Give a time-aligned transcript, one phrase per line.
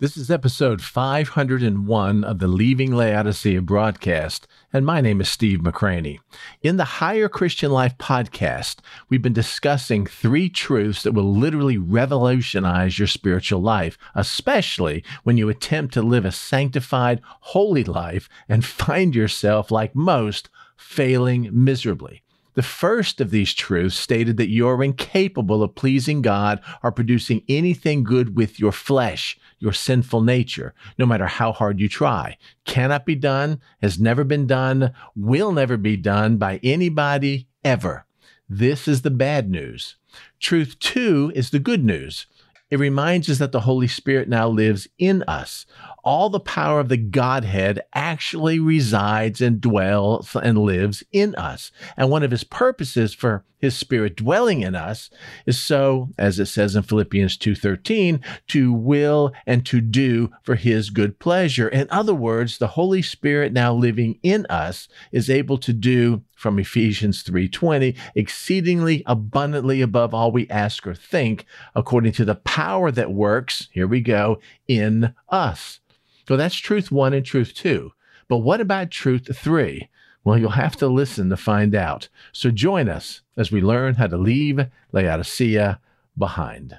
[0.00, 6.20] This is episode 501 of the Leaving Laodicea broadcast, and my name is Steve McCranie.
[6.62, 8.76] In the Higher Christian Life podcast,
[9.08, 15.48] we've been discussing three truths that will literally revolutionize your spiritual life, especially when you
[15.48, 22.22] attempt to live a sanctified, holy life and find yourself, like most, failing miserably.
[22.58, 27.44] The first of these truths stated that you are incapable of pleasing God or producing
[27.48, 32.36] anything good with your flesh, your sinful nature, no matter how hard you try.
[32.64, 38.06] Cannot be done, has never been done, will never be done by anybody ever.
[38.48, 39.96] This is the bad news.
[40.40, 42.26] Truth two is the good news.
[42.70, 45.64] It reminds us that the Holy Spirit now lives in us.
[46.04, 51.70] All the power of the Godhead actually resides and dwells and lives in us.
[51.96, 55.10] And one of his purposes for his spirit dwelling in us
[55.44, 60.90] is so, as it says in Philippians 2:13, to will and to do for his
[60.90, 61.68] good pleasure.
[61.68, 66.56] In other words, the Holy Spirit now living in us is able to do from
[66.60, 71.44] Ephesians 3:20 exceedingly abundantly above all we ask or think
[71.74, 75.80] according to the power that works, here we go, in us.
[76.28, 77.90] So that's truth 1 and truth 2.
[78.28, 79.88] But what about truth 3?
[80.22, 82.08] Well, you'll have to listen to find out.
[82.32, 84.60] So join us as we learn how to leave
[84.92, 85.80] Laodicea
[86.16, 86.78] behind.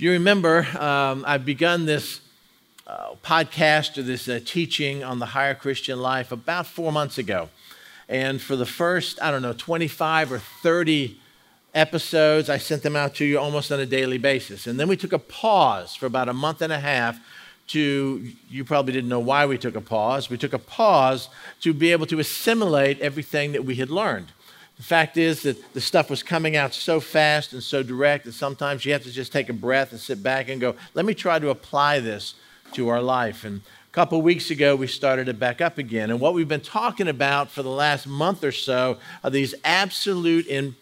[0.00, 2.22] If you remember, um, I've begun this
[2.86, 7.50] uh, podcast or this uh, teaching on the higher Christian life about four months ago.
[8.08, 11.20] And for the first, I don't know, 25 or 30
[11.74, 14.66] episodes, I sent them out to you almost on a daily basis.
[14.66, 17.20] And then we took a pause for about a month and a half
[17.66, 20.30] to, you probably didn't know why we took a pause.
[20.30, 21.28] We took a pause
[21.60, 24.28] to be able to assimilate everything that we had learned.
[24.80, 28.32] The fact is that the stuff was coming out so fast and so direct that
[28.32, 31.12] sometimes you have to just take a breath and sit back and go, let me
[31.12, 32.32] try to apply this
[32.72, 33.44] to our life.
[33.44, 36.10] And a couple weeks ago, we started it back up again.
[36.10, 40.48] And what we've been talking about for the last month or so are these absolute
[40.48, 40.74] and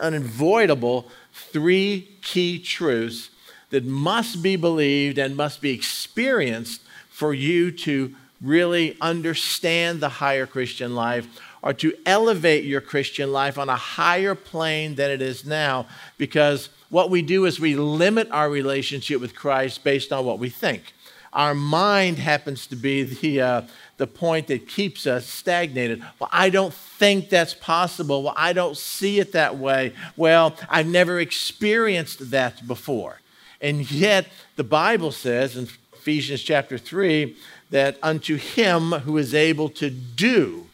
[0.00, 3.30] unavoidable three key truths
[3.70, 10.44] that must be believed and must be experienced for you to really understand the higher
[10.44, 11.28] Christian life
[11.66, 15.84] or to elevate your Christian life on a higher plane than it is now.
[16.16, 20.48] Because what we do is we limit our relationship with Christ based on what we
[20.48, 20.94] think.
[21.32, 23.62] Our mind happens to be the, uh,
[23.96, 26.04] the point that keeps us stagnated.
[26.20, 28.22] Well, I don't think that's possible.
[28.22, 29.92] Well, I don't see it that way.
[30.16, 33.22] Well, I've never experienced that before.
[33.60, 37.36] And yet, the Bible says in Ephesians chapter 3
[37.70, 40.65] that unto him who is able to do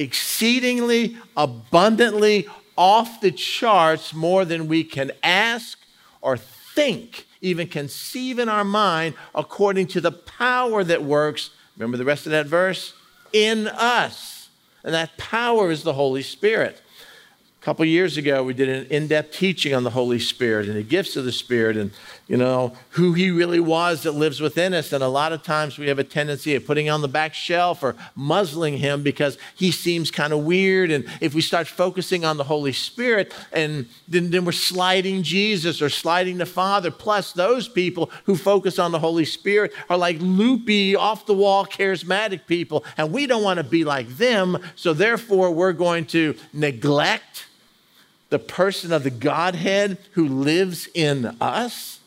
[0.00, 5.78] exceedingly abundantly off the charts more than we can ask
[6.22, 11.50] or think, even conceive in our mind, according to the power that works.
[11.76, 12.94] Remember the rest of that verse?
[13.32, 14.48] In us.
[14.82, 16.80] And that power is the Holy Spirit.
[17.60, 20.76] A couple years ago, we did an in depth teaching on the Holy Spirit and
[20.76, 21.90] the gifts of the Spirit and,
[22.26, 24.94] you know, who He really was that lives within us.
[24.94, 27.82] And a lot of times we have a tendency of putting on the back shelf
[27.82, 30.90] or muzzling Him because He seems kind of weird.
[30.90, 35.82] And if we start focusing on the Holy Spirit, and then, then we're sliding Jesus
[35.82, 36.90] or sliding the Father.
[36.90, 41.66] Plus, those people who focus on the Holy Spirit are like loopy, off the wall,
[41.66, 42.86] charismatic people.
[42.96, 44.56] And we don't want to be like them.
[44.76, 47.48] So therefore, we're going to neglect
[48.30, 52.00] the person of the Godhead who lives in us.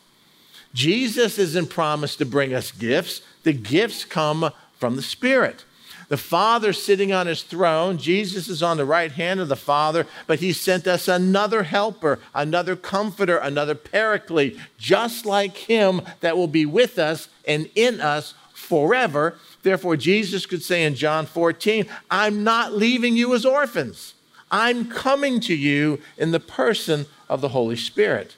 [0.72, 5.64] Jesus isn't promised to bring us gifts, the gifts come from the Spirit.
[6.08, 10.06] The Father sitting on his throne, Jesus is on the right hand of the Father,
[10.26, 16.48] but he sent us another helper, another comforter, another paraclete, just like him that will
[16.48, 19.38] be with us and in us forever.
[19.62, 24.13] Therefore, Jesus could say in John 14, I'm not leaving you as orphans.
[24.54, 28.36] I'm coming to you in the person of the Holy Spirit.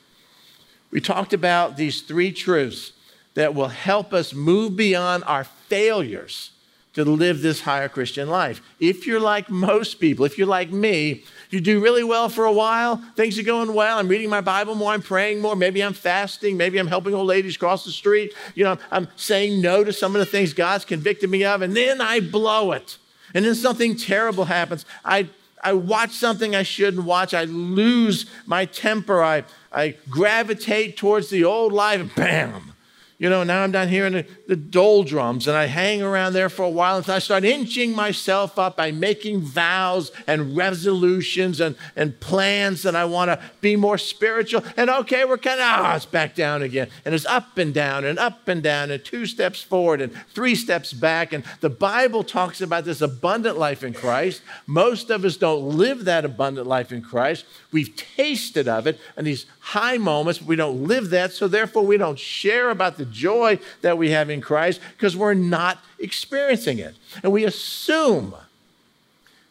[0.90, 2.92] We talked about these three truths
[3.34, 6.52] that will help us move beyond our failures
[6.94, 8.62] to live this higher Christian life.
[8.80, 12.52] If you're like most people, if you're like me, you do really well for a
[12.52, 15.92] while, things are going well, I'm reading my Bible more, I'm praying more, maybe I'm
[15.92, 19.92] fasting, maybe I'm helping old ladies cross the street, you know, I'm saying no to
[19.92, 22.96] some of the things God's convicted me of, and then I blow it.
[23.34, 24.86] And then something terrible happens.
[25.04, 25.28] I
[25.62, 27.34] I watch something I shouldn't watch.
[27.34, 29.22] I lose my temper.
[29.22, 32.14] I, I gravitate towards the old life.
[32.14, 32.65] Bam!
[33.18, 36.50] You know, now I'm down here in the, the doldrums and I hang around there
[36.50, 41.76] for a while until I start inching myself up by making vows and resolutions and,
[41.96, 44.62] and plans that I want to be more spiritual.
[44.76, 46.88] And okay, we're kind of, ah, oh, it's back down again.
[47.06, 50.54] And it's up and down and up and down and two steps forward and three
[50.54, 51.32] steps back.
[51.32, 54.42] And the Bible talks about this abundant life in Christ.
[54.66, 57.46] Most of us don't live that abundant life in Christ.
[57.72, 61.32] We've tasted of it and these high moments, but we don't live that.
[61.32, 65.34] So therefore, we don't share about the joy that we have in Christ because we're
[65.34, 66.94] not experiencing it.
[67.22, 68.34] And we assume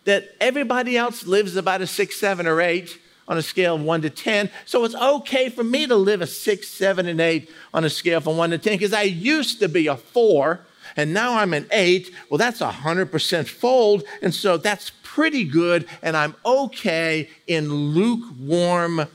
[0.06, 4.02] that everybody else lives about a six, seven, or eight on a scale of one
[4.04, 4.50] to 10.
[4.66, 8.22] So it's okay for me to live a six, seven, and eight on a scale
[8.22, 10.62] from one to 10 because I used to be a four
[10.96, 12.14] and now I'm an eight.
[12.30, 14.04] Well, that's a 100% fold.
[14.22, 15.88] And so that's pretty good.
[16.02, 19.08] And I'm okay in lukewarm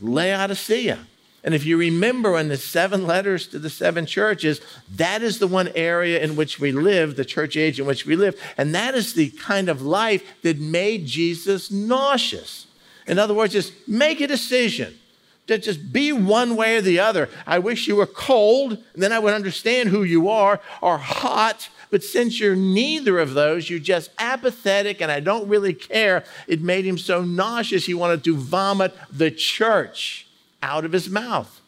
[0.00, 1.06] Laodicea.
[1.44, 4.62] And if you remember in the seven letters to the seven churches,
[4.96, 8.16] that is the one area in which we live, the church age in which we
[8.16, 8.40] live.
[8.56, 12.66] And that is the kind of life that made Jesus nauseous.
[13.06, 14.98] In other words, just make a decision
[15.46, 17.28] to just be one way or the other.
[17.46, 21.68] I wish you were cold, then I would understand who you are, or hot.
[21.90, 26.24] But since you're neither of those, you're just apathetic, and I don't really care.
[26.48, 30.26] It made him so nauseous, he wanted to vomit the church
[30.64, 31.60] out of his mouth.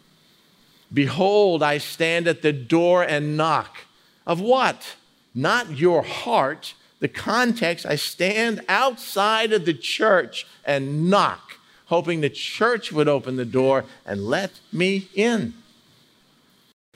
[0.93, 3.85] Behold, I stand at the door and knock.
[4.27, 4.97] Of what?
[5.35, 6.75] Not your heart.
[7.01, 13.37] The context, I stand outside of the church and knock, hoping the church would open
[13.37, 15.53] the door and let me in.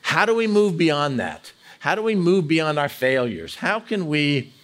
[0.01, 1.53] How do we move beyond that?
[1.81, 3.57] How do we move beyond our failures?
[3.57, 4.55] How can we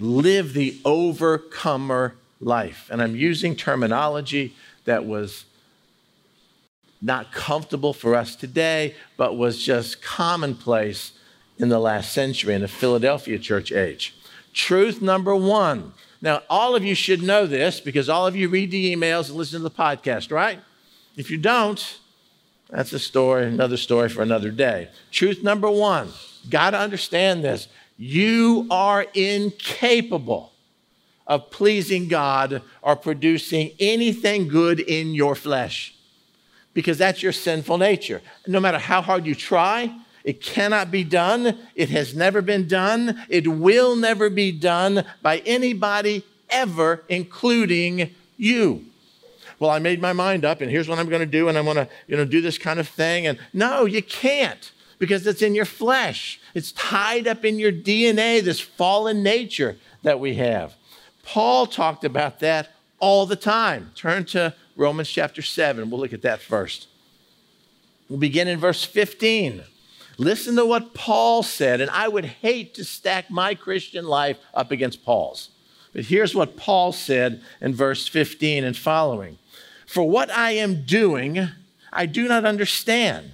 [0.00, 2.88] live the overcomer life?
[2.90, 4.54] And I'm using terminology
[4.84, 5.44] that was
[7.04, 11.12] not comfortable for us today, but was just commonplace
[11.58, 14.14] in the last century in the Philadelphia church age.
[14.54, 15.92] Truth number one.
[16.22, 19.36] Now, all of you should know this because all of you read the emails and
[19.36, 20.58] listen to the podcast, right?
[21.14, 21.98] If you don't,
[22.70, 24.88] that's a story, another story for another day.
[25.10, 26.08] Truth number one,
[26.48, 27.68] got to understand this.
[27.98, 30.52] You are incapable
[31.26, 35.94] of pleasing God or producing anything good in your flesh
[36.74, 38.20] because that's your sinful nature.
[38.46, 41.58] No matter how hard you try, it cannot be done.
[41.74, 43.24] It has never been done.
[43.28, 48.84] It will never be done by anybody ever, including you.
[49.58, 51.64] Well, I made my mind up, and here's what I'm going to do, and I'm
[51.64, 53.26] going to, you know, do this kind of thing.
[53.26, 56.40] And no, you can't because it's in your flesh.
[56.54, 60.74] It's tied up in your DNA, this fallen nature that we have.
[61.22, 63.92] Paul talked about that all the time.
[63.94, 65.90] Turn to Romans chapter 7.
[65.90, 66.88] We'll look at that first.
[68.08, 69.62] We'll begin in verse 15.
[70.18, 74.70] Listen to what Paul said, and I would hate to stack my Christian life up
[74.70, 75.50] against Paul's.
[75.92, 79.38] But here's what Paul said in verse 15 and following
[79.86, 81.48] For what I am doing,
[81.92, 83.32] I do not understand.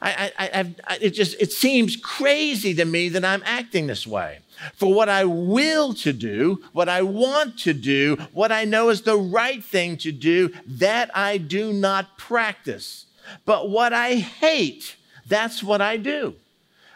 [0.00, 4.40] I, I, I, it just it seems crazy to me that I'm acting this way.
[4.74, 9.02] For what I will to do, what I want to do, what I know is
[9.02, 13.06] the right thing to do, that I do not practice.
[13.44, 16.34] But what I hate, that's what I do.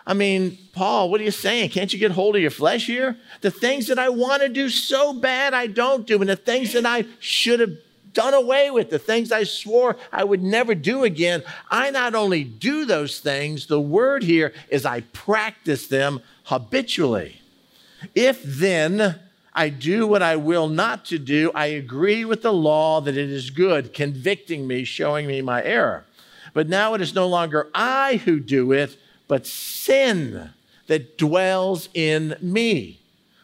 [0.06, 1.70] I mean, Paul, what are you saying?
[1.70, 3.16] Can't you get hold of your flesh here?
[3.40, 6.20] The things that I want to do so bad, I don't do.
[6.20, 7.76] And the things that I should have
[8.12, 12.44] done away with, the things I swore I would never do again, I not only
[12.44, 17.42] do those things, the word here is I practice them habitually.
[18.14, 19.20] If then
[19.56, 23.30] I do what I will not to do, I agree with the law that it
[23.30, 26.04] is good, convicting me, showing me my error.
[26.52, 28.96] But now it is no longer I who do it,
[29.28, 30.50] but sin
[30.86, 33.00] that dwells in me.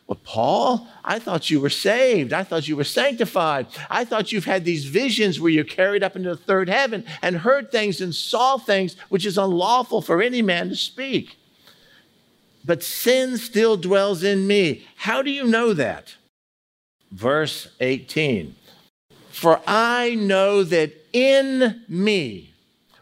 [0.07, 2.35] Well, Paul, I thought you were saved.
[2.35, 3.67] I thought you were sanctified.
[3.89, 7.37] I thought you've had these visions where you're carried up into the third heaven and
[7.37, 11.39] heard things and saw things which is unlawful for any man to speak
[12.65, 14.87] but sin still dwells in me.
[14.97, 16.17] How do you know that?
[17.11, 18.55] Verse 18
[19.31, 22.55] For I know that in me,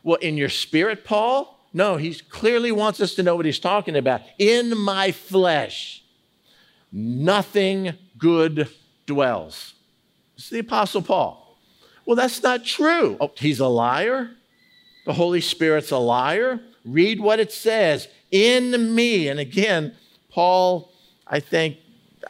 [0.03, 1.59] well, in your spirit, Paul?
[1.73, 4.23] No, he clearly wants us to know what he's talking about.
[4.39, 6.03] In my flesh,
[6.91, 8.69] nothing good
[9.07, 9.75] dwells.
[10.37, 11.59] It's the Apostle Paul.
[12.07, 13.17] Well, that's not true.
[13.21, 14.31] Oh, he's a liar.
[15.07, 16.61] The Holy Spirit's a liar.
[16.85, 19.29] Read what it says in me.
[19.29, 19.95] And again,
[20.31, 20.93] Paul,
[21.27, 21.77] I think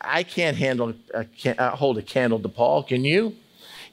[0.00, 1.26] I can't handle a,
[1.59, 2.83] uh, hold a candle to Paul.
[2.83, 3.37] Can you?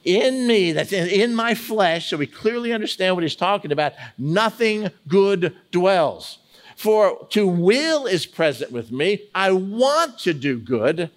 [0.04, 3.92] in me, that's in, in my flesh, so we clearly understand what he's talking about,
[4.16, 6.38] nothing good dwells.
[6.76, 9.22] For to will is present with me.
[9.34, 11.10] I want to do good,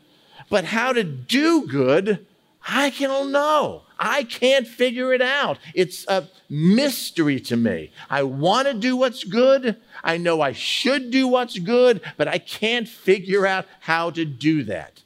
[0.49, 2.25] but how to do good,
[2.67, 3.83] I don't know.
[4.01, 5.59] I can't figure it out.
[5.75, 7.91] It's a mystery to me.
[8.09, 9.77] I want to do what's good.
[10.03, 14.63] I know I should do what's good, but I can't figure out how to do
[14.63, 15.03] that.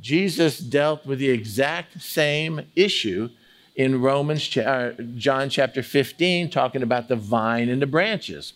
[0.00, 3.28] Jesus dealt with the exact same issue
[3.74, 8.54] in Romans, uh, John chapter 15, talking about the vine and the branches.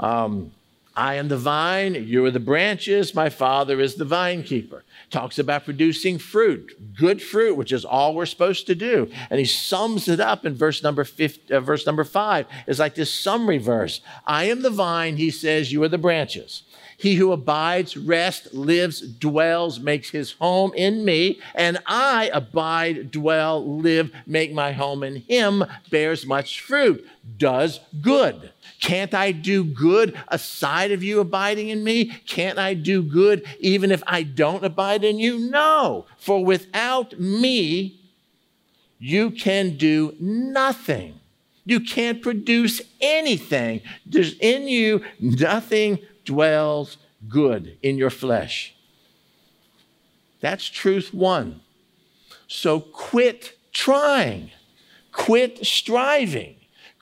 [0.00, 0.50] Um,
[0.96, 4.82] I am the vine, you are the branches, my Father is the vine keeper.
[5.10, 9.10] Talks about producing fruit, good fruit, which is all we're supposed to do.
[9.28, 12.46] And he sums it up in verse number 50, uh, verse number 5.
[12.66, 14.00] It's like this summary verse.
[14.26, 16.62] I am the vine, he says, you are the branches.
[16.96, 23.64] He who abides, rests, lives, dwells, makes his home in me, and I abide, dwell,
[23.78, 28.52] live, make my home in him, bears much fruit, does good.
[28.80, 32.06] Can't I do good aside of you abiding in me?
[32.26, 35.38] Can't I do good even if I don't abide in you?
[35.38, 38.00] No, for without me,
[38.98, 41.20] you can do nothing.
[41.64, 43.80] You can't produce anything.
[44.04, 46.96] There's in you nothing dwells
[47.28, 48.74] good in your flesh.
[50.40, 51.60] That's truth one.
[52.46, 54.50] So quit trying,
[55.12, 56.55] quit striving,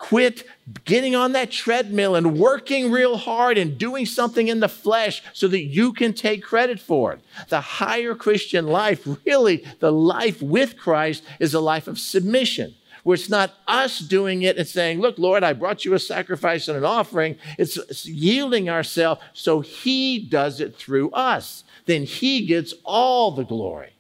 [0.05, 0.45] quit
[0.85, 5.49] getting on that treadmill and working real hard and doing something in the flesh so
[5.49, 7.21] that you can take credit for it.
[7.49, 13.15] The higher Christian life, really, the life with Christ, is a life of submission where
[13.15, 16.77] it's not us doing it and saying, Look, Lord, I brought you a sacrifice and
[16.77, 17.37] an offering.
[17.59, 21.65] It's, yielding ourselves so He does it through us.
[21.87, 23.95] Then He gets all the glory.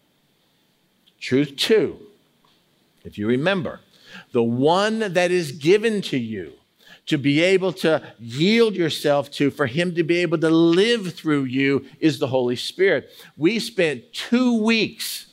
[1.18, 1.98] Truth two,
[3.04, 3.80] if you remember,
[4.32, 6.52] the one that is given to you
[7.06, 11.44] to be able to yield yourself to, for Him to be able to live through
[11.44, 13.10] you, is the Holy Spirit.
[13.36, 15.26] We spent two weeks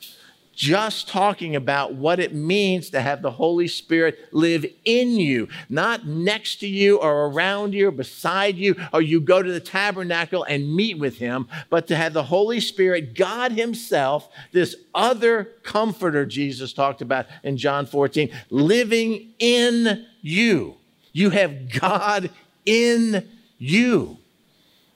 [0.54, 6.06] just talking about what it means to have the Holy Spirit live in you, not
[6.06, 10.44] next to you or around you or beside you, or you go to the tabernacle
[10.44, 16.26] and meet with Him, but to have the Holy Spirit, God Himself, this other comforter
[16.26, 20.76] Jesus talked about in John 14, living in you.
[21.12, 22.30] You have God
[22.64, 23.28] in
[23.58, 24.18] you.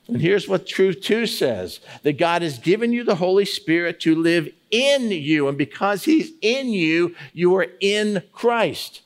[0.08, 4.14] And here's what Truth 2 says that God has given you the Holy Spirit to
[4.14, 5.48] live in you.
[5.48, 9.02] And because He's in you, you are in Christ.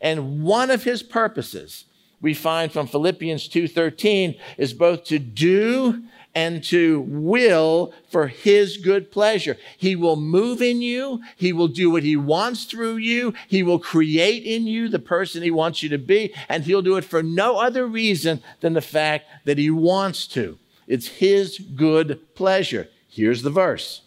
[0.00, 1.84] And one of His purposes
[2.20, 6.02] we find from Philippians 2:13 is both to do
[6.34, 9.56] and to will for his good pleasure.
[9.76, 11.20] He will move in you.
[11.36, 13.34] He will do what he wants through you.
[13.48, 16.32] He will create in you the person he wants you to be.
[16.48, 20.58] And he'll do it for no other reason than the fact that he wants to.
[20.86, 22.88] It's his good pleasure.
[23.08, 24.02] Here's the verse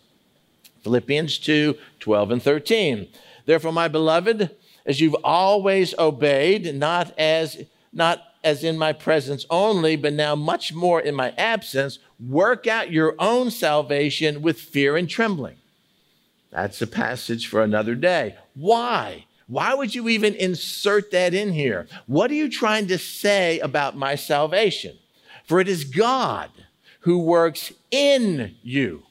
[0.84, 3.08] Philippians 2 12 and 13.
[3.46, 9.96] Therefore, my beloved, as you've always obeyed, not as not as in my presence only,
[9.96, 15.10] but now much more in my absence, work out your own salvation with fear and
[15.10, 15.56] trembling.
[16.52, 18.36] That's a passage for another day.
[18.54, 19.26] Why?
[19.48, 21.88] Why would you even insert that in here?
[22.06, 24.98] What are you trying to say about my salvation?
[25.46, 26.50] For it is God
[27.02, 29.04] who works in you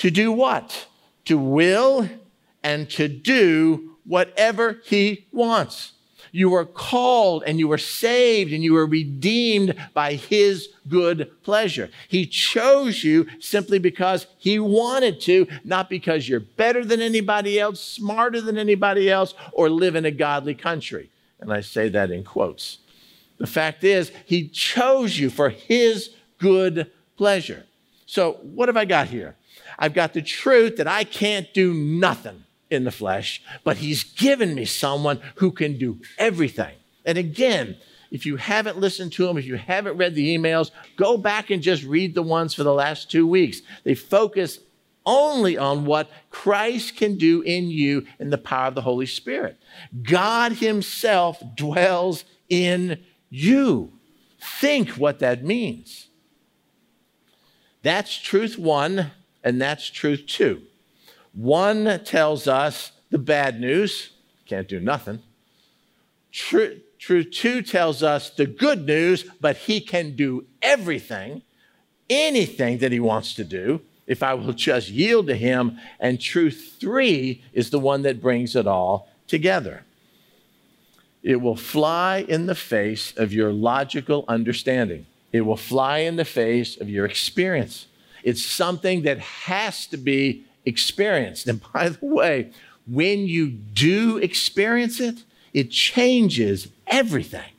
[0.00, 0.86] to do what?
[1.26, 2.08] To will
[2.62, 5.92] and to do whatever he wants.
[6.32, 11.90] You were called and you were saved and you were redeemed by his good pleasure.
[12.08, 17.78] He chose you simply because he wanted to, not because you're better than anybody else,
[17.78, 21.10] smarter than anybody else, or live in a godly country.
[21.40, 22.78] And I say that in quotes.
[23.36, 27.66] The fact is, he chose you for his good pleasure.
[28.06, 29.36] So, what have I got here?
[29.80, 34.54] I've got the truth that I can't do nothing in the flesh, but He's given
[34.54, 36.74] me someone who can do everything.
[37.04, 37.78] And again,
[38.10, 41.62] if you haven't listened to them, if you haven't read the emails, go back and
[41.62, 43.62] just read the ones for the last two weeks.
[43.84, 44.58] They focus
[45.06, 49.58] only on what Christ can do in you in the power of the Holy Spirit.
[50.02, 53.92] God Himself dwells in you.
[54.40, 56.08] Think what that means.
[57.82, 60.62] That's truth one and that's truth two.
[61.32, 64.10] One tells us the bad news,
[64.46, 65.22] can't do nothing.
[66.32, 71.42] Truth, truth two tells us the good news, but he can do everything,
[72.08, 73.80] anything that he wants to do
[74.10, 75.78] if I will just yield to Him.
[76.00, 79.84] And truth three is the one that brings it all together.
[81.22, 85.06] It will fly in the face of your logical understanding.
[85.32, 87.86] It will fly in the face of your experience.
[88.22, 91.46] It's something that has to be experienced.
[91.46, 92.52] And by the way,
[92.86, 97.52] when you do experience it, it changes everything.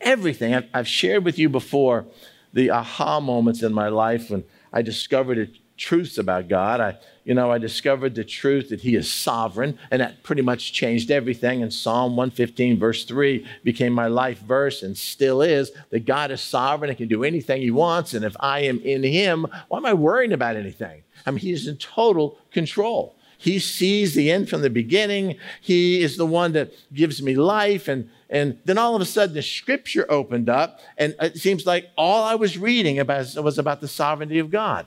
[0.00, 0.54] Everything.
[0.72, 2.06] I've, shared with you before
[2.52, 5.46] the aha moments in my life when I discovered a
[5.80, 6.78] truths about God.
[6.78, 10.72] I, you know, I discovered the truth that He is sovereign, and that pretty much
[10.72, 11.62] changed everything.
[11.62, 16.42] And Psalm 115, verse 3, became my life verse and still is that God is
[16.42, 18.12] sovereign and can do anything He wants.
[18.12, 21.02] And if I am in Him, why am I worrying about anything?
[21.24, 23.16] I mean, He's in total control.
[23.38, 25.36] He sees the end from the beginning.
[25.62, 27.88] He is the one that gives me life.
[27.88, 31.88] And, and then all of a sudden, the scripture opened up, and it seems like
[31.96, 34.86] all I was reading about was about the sovereignty of God.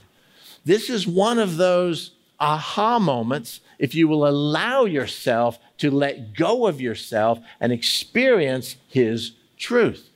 [0.66, 6.68] This is one of those aha moments if you will allow yourself to let go
[6.68, 10.10] of yourself and experience His truth.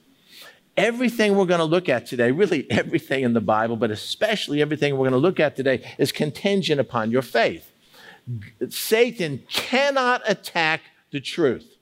[0.75, 4.93] Everything we're going to look at today, really everything in the Bible, but especially everything
[4.93, 7.71] we're going to look at today, is contingent upon your faith.
[8.69, 11.77] Satan cannot attack the truth.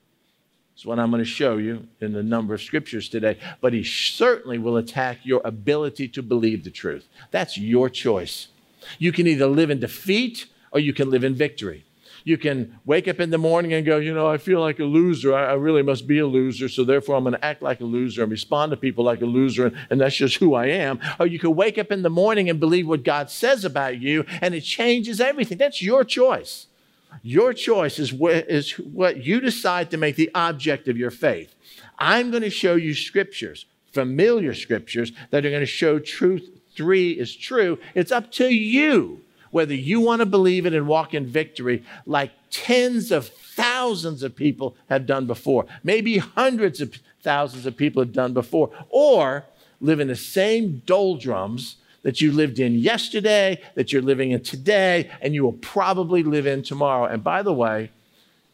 [0.75, 3.39] That's what I'm going to show you in a number of scriptures today.
[3.61, 7.07] But he certainly will attack your ability to believe the truth.
[7.31, 8.49] That's your choice.
[8.99, 11.85] You can either live in defeat or you can live in victory.
[12.25, 14.83] You can wake up in the morning and go, you know, I feel like a
[14.83, 15.35] loser.
[15.35, 16.67] I, I really must be a loser.
[16.67, 19.27] So therefore, I'm going to act like a loser and respond to people like a
[19.27, 19.67] loser.
[19.67, 20.99] And, and that's just who I am.
[21.19, 24.25] Or you can wake up in the morning and believe what God says about you
[24.41, 25.59] and it changes everything.
[25.59, 26.65] That's your choice.
[27.21, 31.55] Your choice is what, is what you decide to make the object of your faith.
[31.99, 37.11] I'm going to show you scriptures, familiar scriptures, that are going to show truth three
[37.11, 37.79] is true.
[37.93, 39.21] It's up to you
[39.55, 44.35] whether you want to believe it and walk in victory like tens of thousands of
[44.35, 49.45] people have done before, maybe hundreds of thousands of people have done before, or
[49.79, 55.09] live in the same doldrums that you lived in yesterday, that you're living in today,
[55.21, 57.05] and you will probably live in tomorrow.
[57.05, 57.91] And by the way,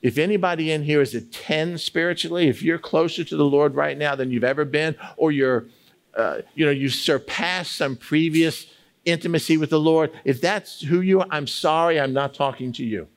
[0.03, 3.97] if anybody in here is a 10 spiritually, if you're closer to the Lord right
[3.97, 5.65] now than you've ever been, or you're,
[6.15, 8.65] uh, you know, you surpass some previous
[9.05, 12.85] intimacy with the Lord, if that's who you are, I'm sorry, I'm not talking to
[12.85, 13.07] you.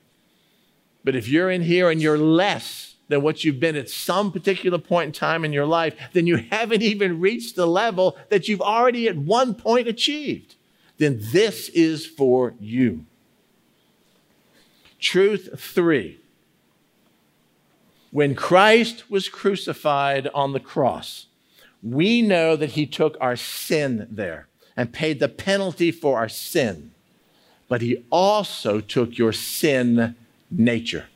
[1.02, 4.78] But if you're in here and you're less than what you've been at some particular
[4.78, 8.62] point in time in your life, then you haven't even reached the level that you've
[8.62, 10.54] already at one point achieved.
[10.96, 13.04] Then this is for you.
[14.98, 16.20] Truth three.
[18.10, 21.26] When Christ was crucified on the cross,
[21.84, 26.92] we know that he took our sin there and paid the penalty for our sin,
[27.68, 30.16] but he also took your sin
[30.50, 31.06] nature.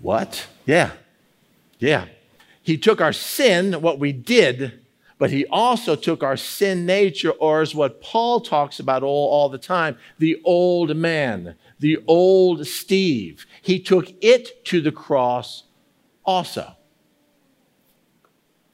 [0.00, 0.48] What?
[0.64, 0.92] Yeah.
[1.78, 2.06] Yeah.
[2.62, 4.80] He took our sin, what we did,
[5.18, 9.48] but he also took our sin nature, or is what Paul talks about all, all
[9.50, 13.46] the time the old man, the old Steve.
[13.60, 15.64] He took it to the cross
[16.24, 16.74] also.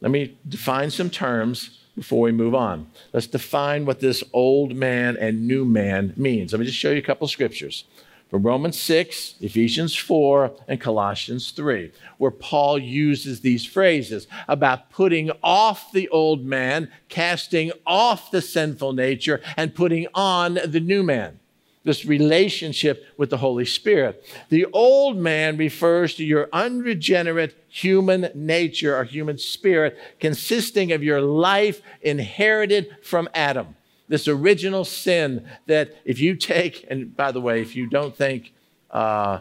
[0.00, 2.86] Let me define some terms before we move on.
[3.12, 6.52] Let's define what this old man and new man means.
[6.52, 7.84] Let me just show you a couple scriptures
[8.30, 15.32] from Romans 6, Ephesians 4, and Colossians 3, where Paul uses these phrases about putting
[15.42, 21.39] off the old man, casting off the sinful nature, and putting on the new man
[21.84, 24.24] this relationship with the Holy Spirit.
[24.50, 31.22] The old man refers to your unregenerate human nature or human spirit, consisting of your
[31.22, 33.76] life inherited from Adam.
[34.08, 38.52] This original sin that if you take, and by the way, if you don't think
[38.90, 39.40] uh,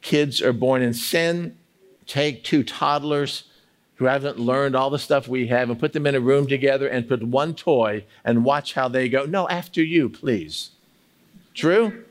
[0.00, 1.58] kids are born in sin,
[2.06, 3.44] take two toddlers
[3.96, 6.86] who haven't learned all the stuff we have and put them in a room together
[6.86, 9.24] and put one toy and watch how they go.
[9.24, 10.70] No, after you, please
[11.56, 12.04] True?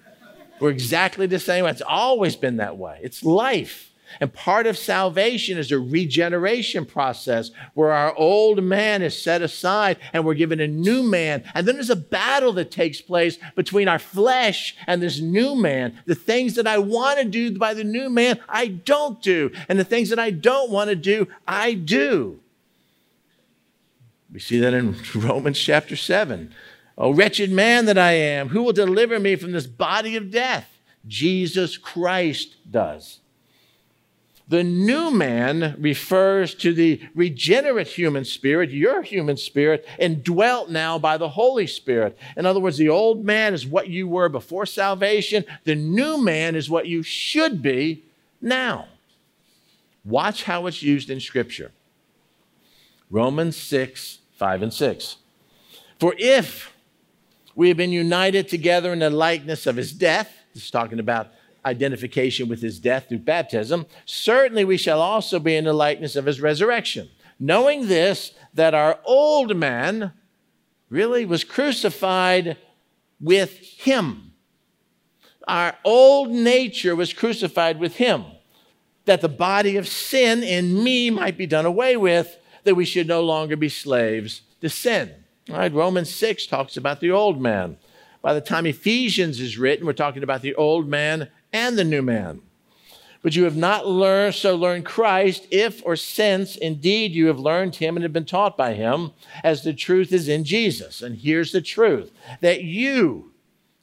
[0.60, 1.65] We're exactly the same.
[1.65, 2.99] It's always been that way.
[3.01, 3.91] It's life.
[4.19, 9.97] And part of salvation is a regeneration process where our old man is set aside
[10.13, 11.43] and we're given a new man.
[11.53, 15.99] And then there's a battle that takes place between our flesh and this new man.
[16.05, 19.51] The things that I want to do by the new man, I don't do.
[19.67, 22.39] And the things that I don't want to do, I do.
[24.31, 26.53] We see that in Romans chapter 7.
[26.97, 30.69] Oh, wretched man that I am, who will deliver me from this body of death?
[31.08, 33.19] Jesus Christ does.
[34.47, 41.17] The new man refers to the regenerate human spirit, your human spirit, indwelt now by
[41.17, 42.17] the Holy Spirit.
[42.38, 46.55] In other words, the old man is what you were before salvation, the new man
[46.55, 48.03] is what you should be
[48.39, 48.88] now.
[50.03, 51.71] Watch how it's used in Scripture.
[53.10, 55.15] Romans 6, 5 and 6.
[55.99, 56.71] For if
[57.55, 61.31] we have been united together in the likeness of his death, this is talking about
[61.65, 66.25] identification with his death through baptism, certainly we shall also be in the likeness of
[66.25, 67.09] his resurrection.
[67.39, 70.13] Knowing this, that our old man
[70.89, 72.57] really was crucified
[73.19, 74.33] with him.
[75.47, 78.25] Our old nature was crucified with him,
[79.05, 83.07] that the body of sin in me might be done away with, that we should
[83.07, 85.11] no longer be slaves to sin.
[85.49, 87.77] All right, Romans 6 talks about the old man.
[88.23, 92.01] By the time Ephesians is written, we're talking about the old man and the new
[92.01, 92.41] man.
[93.21, 97.75] But you have not learned, so learned Christ, if or since indeed you have learned
[97.75, 99.12] him and have been taught by him,
[99.43, 101.03] as the truth is in Jesus.
[101.03, 103.31] And here's the truth that you,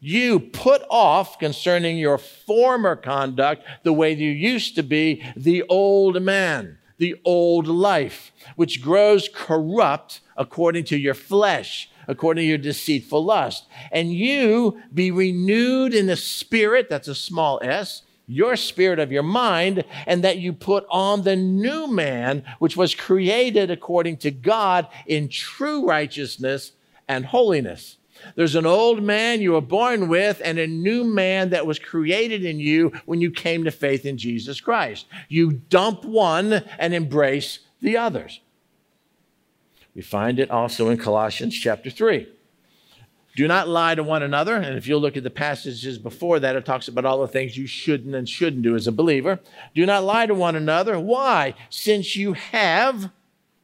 [0.00, 6.20] you put off concerning your former conduct the way you used to be, the old
[6.22, 13.24] man, the old life, which grows corrupt according to your flesh according to your deceitful
[13.24, 13.66] lust.
[13.92, 19.22] And you be renewed in the spirit, that's a small s, your spirit of your
[19.22, 24.88] mind, and that you put on the new man, which was created according to God
[25.06, 26.72] in true righteousness
[27.06, 27.98] and holiness.
[28.34, 32.44] There's an old man you were born with and a new man that was created
[32.44, 35.06] in you when you came to faith in Jesus Christ.
[35.28, 38.40] You dump one and embrace the others.
[39.94, 42.26] We find it also in Colossians chapter 3.
[43.34, 44.56] Do not lie to one another.
[44.56, 47.56] And if you look at the passages before that, it talks about all the things
[47.56, 49.40] you shouldn't and shouldn't do as a believer.
[49.74, 51.00] Do not lie to one another.
[51.00, 51.54] Why?
[51.70, 53.10] Since you have,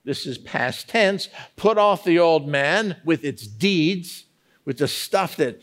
[0.05, 4.25] this is past tense, put off the old man with its deeds,
[4.69, 5.63] with the stuff that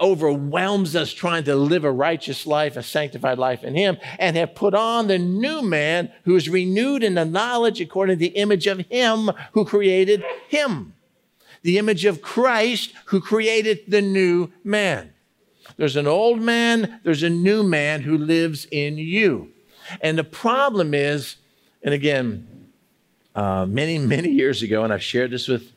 [0.00, 4.54] overwhelms us trying to live a righteous life, a sanctified life in Him, and have
[4.54, 8.66] put on the new man who is renewed in the knowledge according to the image
[8.66, 10.94] of Him who created Him.
[11.60, 15.12] The image of Christ who created the new man.
[15.76, 19.52] There's an old man, there's a new man who lives in you.
[20.00, 21.36] And the problem is,
[21.82, 22.70] and again,
[23.34, 25.72] uh, many, many years ago, and I've shared this with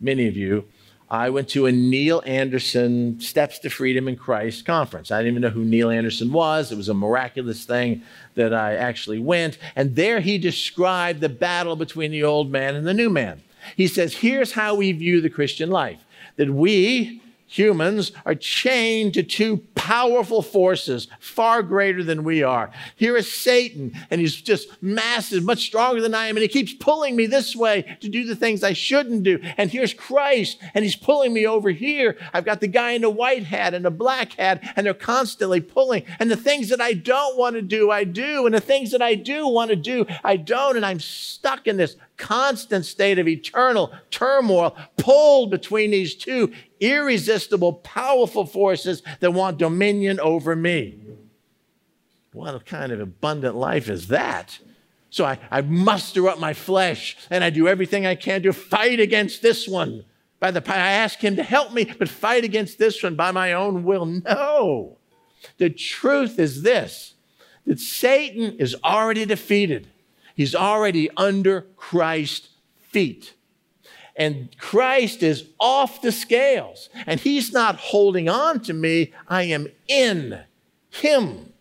[0.00, 0.64] many of you,
[1.12, 5.10] I went to a Neil Anderson Steps to Freedom in Christ conference.
[5.10, 6.72] I didn't even know who Neil Anderson was.
[6.72, 8.00] It was a miraculous thing
[8.34, 9.58] that I actually went.
[9.76, 13.42] And there he described the battle between the old man and the new man.
[13.76, 16.02] He says, Here's how we view the Christian life
[16.36, 17.21] that we,
[17.52, 22.70] humans are chained to two powerful forces far greater than we are.
[22.96, 26.72] Here is Satan, and he's just massive, much stronger than I am, and he keeps
[26.72, 29.38] pulling me this way to do the things I shouldn't do.
[29.56, 32.16] And here's Christ, and he's pulling me over here.
[32.32, 35.60] I've got the guy in the white hat and the black hat, and they're constantly
[35.60, 36.04] pulling.
[36.18, 38.46] And the things that I don't want to do, I do.
[38.46, 40.76] And the things that I do want to do, I don't.
[40.76, 47.72] And I'm stuck in this constant state of eternal turmoil, pulled between these two irresistible,
[47.72, 50.98] powerful forces that want dominion over me.
[52.32, 54.58] What kind of abundant life is that?
[55.10, 58.98] So I, I muster up my flesh and I do everything I can to fight
[58.98, 60.04] against this one.
[60.40, 63.52] By the I ask him to help me, but fight against this one by my
[63.52, 64.06] own will.
[64.06, 64.98] No.
[65.58, 67.14] The truth is this
[67.64, 69.86] that Satan is already defeated.
[70.34, 72.48] He's already under Christ's
[72.80, 73.34] feet.
[74.16, 79.12] And Christ is off the scales, and He's not holding on to me.
[79.28, 80.40] I am in
[80.90, 81.52] Him.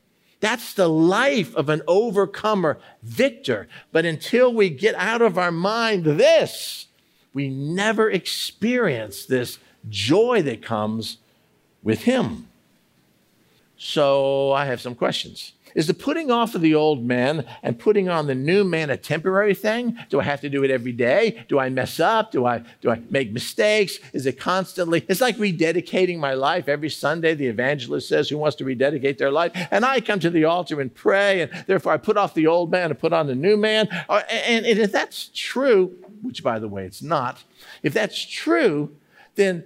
[0.42, 3.70] That's the life of an overcomer, victor.
[3.92, 6.88] But until we get out of our mind this,
[7.34, 11.18] we never experience this joy that comes
[11.84, 12.48] with Him.
[13.84, 15.54] So I have some questions.
[15.74, 18.96] Is the putting off of the old man and putting on the new man a
[18.98, 19.98] temporary thing?
[20.12, 21.44] Do I have to do it every day?
[21.48, 22.32] Do I mess up?
[22.32, 23.98] Do I do I make mistakes?
[24.14, 25.04] Is it constantly?
[25.10, 27.34] It's like rededicating my life every Sunday.
[27.34, 30.80] The evangelist says, "Who wants to rededicate their life?" And I come to the altar
[30.80, 33.58] and pray, and therefore I put off the old man and put on the new
[33.58, 33.88] man.
[34.08, 37.44] Uh, and if that's true, which by the way it's not,
[37.82, 38.96] if that's true,
[39.34, 39.64] then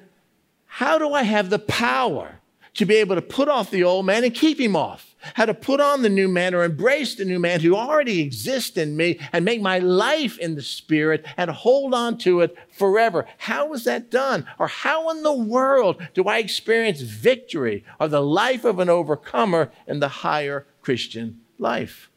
[0.68, 2.40] how do I have the power
[2.76, 5.12] to be able to put off the old man and keep him off?
[5.34, 8.78] how to put on the new man or embrace the new man who already exists
[8.78, 13.26] in me and make my life in the spirit and hold on to it forever.
[13.40, 14.46] How is that done?
[14.60, 19.72] Or how in the world do I experience victory or the life of an overcomer
[19.88, 22.12] in the higher Christian life?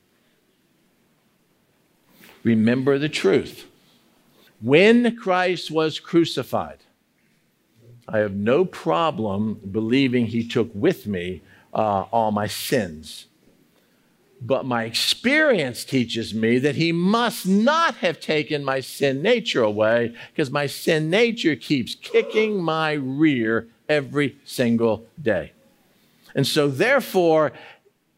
[2.43, 3.67] remember the truth.
[4.61, 6.79] When Christ was crucified,
[8.09, 11.43] I have no problem believing he took with me
[11.75, 13.27] uh, all my sins.
[14.41, 20.15] But my experience teaches me that he must not have taken my sin nature away
[20.31, 25.53] because my sin nature keeps kicking my rear every single day.
[26.35, 27.53] And so, therefore,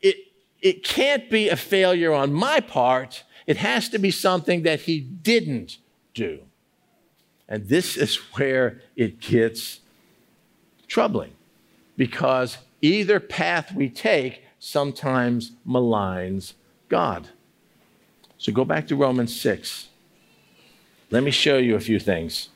[0.03, 0.17] it,
[0.61, 3.25] it can't be a failure on my part.
[3.47, 5.79] It has to be something that he didn't
[6.13, 6.41] do.
[7.49, 9.80] And this is where it gets
[10.91, 11.33] troubling
[11.97, 16.53] because either path we take sometimes maligns
[16.91, 17.29] God.
[18.37, 19.89] So go back to Romans 6.
[21.11, 22.49] Let me show you a few things.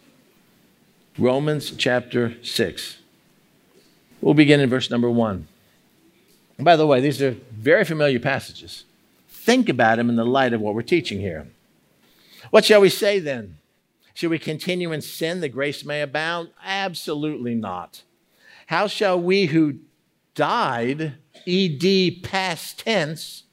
[1.16, 2.98] Romans chapter 6.
[4.20, 5.46] We'll begin in verse number 1.
[6.56, 8.84] And by the way, these are very familiar passages.
[9.28, 11.46] Think about them in the light of what we're teaching here.
[12.50, 13.58] What shall we say then?
[14.14, 16.50] Should we continue in sin that grace may abound?
[16.64, 18.02] Absolutely not.
[18.66, 19.78] How shall we who
[20.34, 21.14] died,
[21.46, 23.44] ed past tense,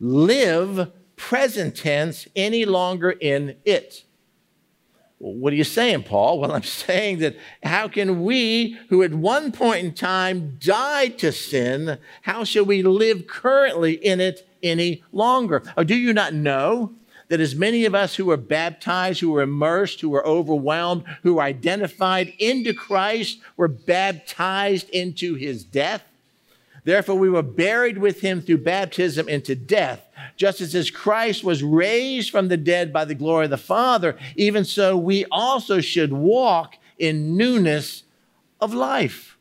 [0.00, 4.04] live present tense any longer in it?
[5.18, 6.40] Well, what are you saying, Paul?
[6.40, 11.32] Well, I'm saying that how can we, who at one point in time died to
[11.32, 15.62] sin, how shall we live currently in it any longer?
[15.76, 16.94] Or do you not know
[17.28, 21.34] that as many of us who were baptized, who were immersed, who were overwhelmed, who
[21.34, 26.02] were identified into Christ, were baptized into his death.
[26.84, 32.30] Therefore, we were buried with him through baptism into death, just as, Christ was raised
[32.30, 36.76] from the dead by the glory of the Father, even so we also should walk
[36.96, 38.04] in newness
[38.60, 39.36] of life.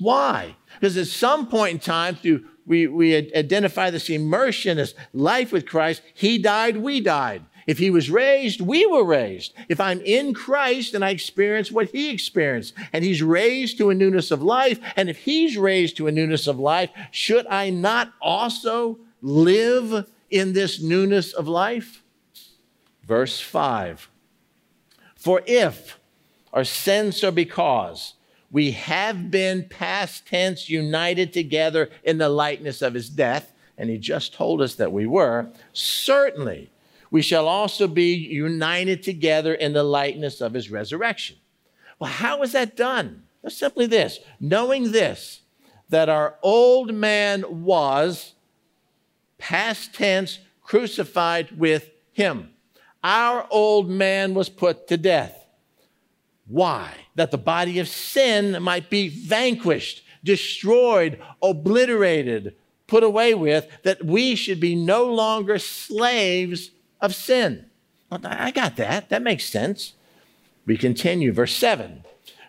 [0.00, 0.56] Why?
[0.74, 5.66] Because at some point in time, through we, we identify this immersion as life with
[5.66, 6.02] Christ.
[6.14, 7.44] He died, we died.
[7.66, 9.52] If he was raised, we were raised.
[9.68, 13.94] If I'm in Christ and I experience what he experienced, and he's raised to a
[13.94, 18.12] newness of life, and if he's raised to a newness of life, should I not
[18.20, 22.02] also live in this newness of life?
[23.04, 24.08] Verse 5
[25.16, 25.98] For if
[26.52, 28.14] our sins are because
[28.50, 33.98] we have been past tense united together in the likeness of his death, and he
[33.98, 35.48] just told us that we were.
[35.72, 36.70] Certainly,
[37.10, 41.36] we shall also be united together in the likeness of his resurrection.
[41.98, 43.24] Well, how is that done?
[43.42, 45.40] Well, simply this knowing this,
[45.88, 48.34] that our old man was
[49.38, 52.50] past tense crucified with him.
[53.04, 55.45] Our old man was put to death.
[56.46, 56.92] Why?
[57.14, 62.54] That the body of sin might be vanquished, destroyed, obliterated,
[62.86, 67.66] put away with, that we should be no longer slaves of sin.
[68.10, 69.08] I got that.
[69.08, 69.94] That makes sense.
[70.64, 72.04] We continue, verse 7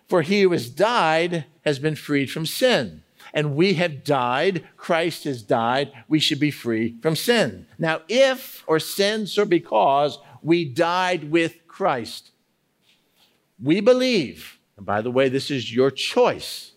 [0.08, 3.04] For he who has died has been freed from sin.
[3.34, 7.68] And we have died, Christ has died, we should be free from sin.
[7.78, 12.32] Now, if or since or because we died with Christ,
[13.62, 16.74] we believe, and by the way, this is your choice.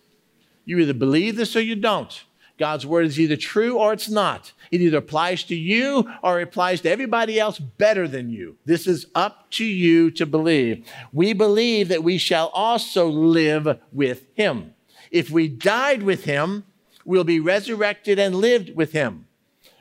[0.65, 2.23] You either believe this or you don't.
[2.57, 4.51] God's word is either true or it's not.
[4.71, 8.57] It either applies to you or it applies to everybody else better than you.
[8.65, 10.85] This is up to you to believe.
[11.11, 14.75] We believe that we shall also live with him.
[15.09, 16.65] If we died with him,
[17.03, 19.25] we'll be resurrected and lived with him,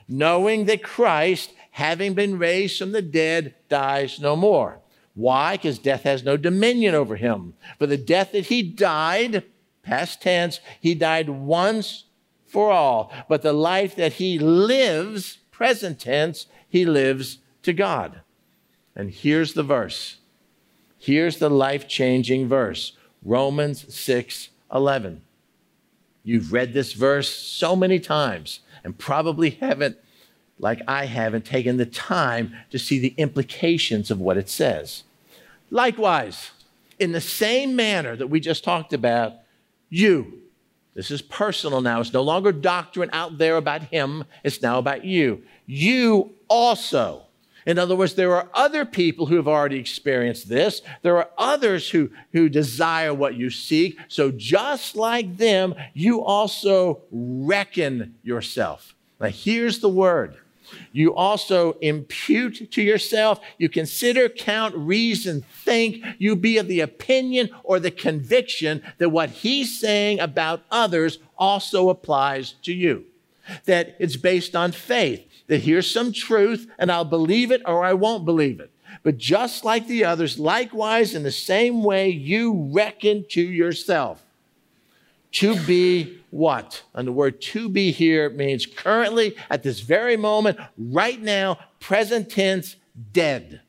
[0.09, 4.81] knowing that Christ, having been raised from the dead, dies no more.
[5.15, 5.57] Why?
[5.57, 7.55] Because death has no dominion over him.
[7.79, 9.45] For the death that he died,
[9.83, 12.05] past tense, he died once
[12.47, 13.13] for all.
[13.29, 18.21] But the life that he lives, present tense, he lives to God.
[18.95, 20.19] And here's the verse.
[20.99, 22.93] Here's the life changing verse
[23.23, 25.23] Romans 6 11.
[26.23, 29.97] You've read this verse so many times and probably haven't
[30.61, 35.05] like I haven't taken the time to see the implications of what it says.
[35.71, 36.51] Likewise,
[36.99, 39.35] in the same manner that we just talked about,
[39.89, 40.41] you,
[40.95, 42.01] this is personal now.
[42.01, 45.43] It's no longer doctrine out there about him, it's now about you.
[45.67, 47.23] You also.
[47.67, 50.81] In other words, there are other people who have already experienced this.
[51.03, 53.99] There are others who, who desire what you seek.
[54.09, 58.95] So, just like them, you also reckon yourself.
[59.21, 60.39] Now, here's the word
[60.93, 67.51] you also impute to yourself, you consider, count, reason, think, you be of the opinion
[67.65, 73.05] or the conviction that what he's saying about others also applies to you.
[73.65, 77.95] That it's based on faith, that here's some truth and I'll believe it or I
[77.95, 78.71] won't believe it.
[79.03, 84.23] But just like the others, likewise, in the same way, you reckon to yourself
[85.33, 86.83] to be what?
[86.95, 92.31] And the word to be here means currently, at this very moment, right now, present
[92.31, 92.77] tense,
[93.13, 93.61] dead.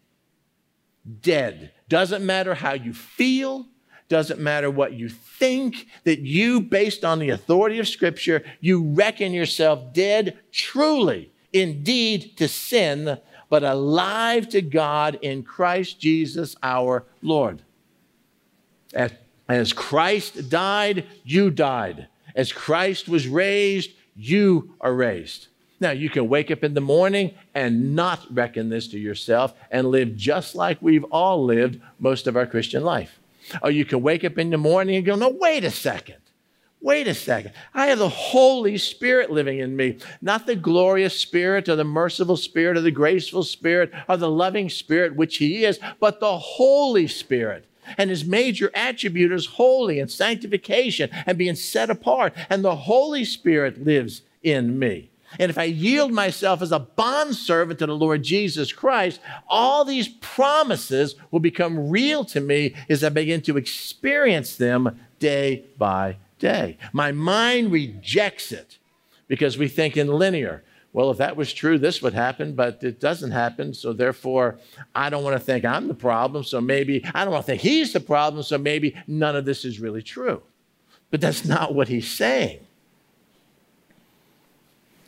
[1.21, 1.71] Dead.
[1.89, 3.67] Doesn't matter how you feel,
[4.07, 9.33] doesn't matter what you think, that you, based on the authority of Scripture, you reckon
[9.33, 13.17] yourself dead truly, indeed, to sin,
[13.49, 17.61] but alive to God in Christ Jesus our Lord.
[19.55, 22.07] As Christ died, you died.
[22.35, 25.47] As Christ was raised, you are raised.
[25.79, 29.87] Now, you can wake up in the morning and not reckon this to yourself and
[29.87, 33.19] live just like we've all lived most of our Christian life.
[33.63, 36.17] Or you can wake up in the morning and go, no, wait a second.
[36.81, 37.53] Wait a second.
[37.73, 42.37] I have the Holy Spirit living in me, not the glorious Spirit or the merciful
[42.37, 47.07] Spirit or the graceful Spirit or the loving Spirit, which He is, but the Holy
[47.07, 47.65] Spirit.
[47.97, 52.33] And his major attribute is holy and sanctification and being set apart.
[52.49, 55.11] And the Holy Spirit lives in me.
[55.39, 60.09] And if I yield myself as a bondservant to the Lord Jesus Christ, all these
[60.09, 66.77] promises will become real to me as I begin to experience them day by day.
[66.91, 68.77] My mind rejects it
[69.27, 72.99] because we think in linear well, if that was true, this would happen, but it
[72.99, 73.73] doesn't happen.
[73.73, 74.59] So therefore,
[74.93, 76.43] I don't want to think I'm the problem.
[76.43, 78.43] So maybe I don't want to think he's the problem.
[78.43, 80.41] So maybe none of this is really true.
[81.09, 82.59] But that's not what he's saying.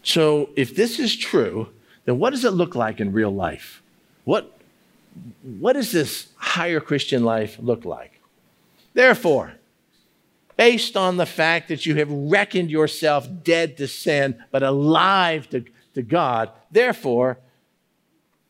[0.04, 1.70] So if this is true,
[2.06, 3.82] then what does it look like in real life?
[4.24, 4.58] What,
[5.42, 8.22] what does this higher Christian life look like?
[8.94, 9.54] Therefore,
[10.56, 15.66] based on the fact that you have reckoned yourself dead to sin, but alive to,
[15.94, 16.50] to God.
[16.72, 17.38] Therefore,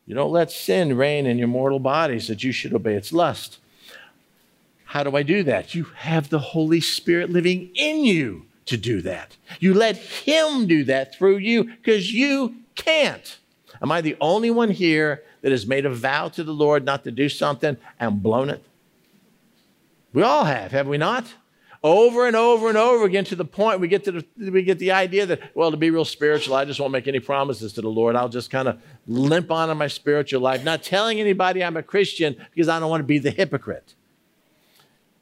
[0.06, 3.58] you don't let sin reign in your mortal bodies that you should obey its lust.
[4.84, 5.74] How do I do that?
[5.74, 9.36] You have the Holy Spirit living in you to do that.
[9.60, 13.38] You let Him do that through you because you can't.
[13.82, 17.04] Am I the only one here that has made a vow to the Lord not
[17.04, 18.64] to do something and blown it?
[20.12, 21.26] We all have, have we not?
[21.84, 24.78] Over and over and over again to the point we get to the, we get
[24.78, 27.82] the idea that well to be real spiritual i just won't make any promises to
[27.82, 28.16] the lord.
[28.16, 30.64] I'll just kind of limp on in my spiritual life.
[30.64, 33.94] Not telling anybody i'm a christian because i don't want to be the hypocrite.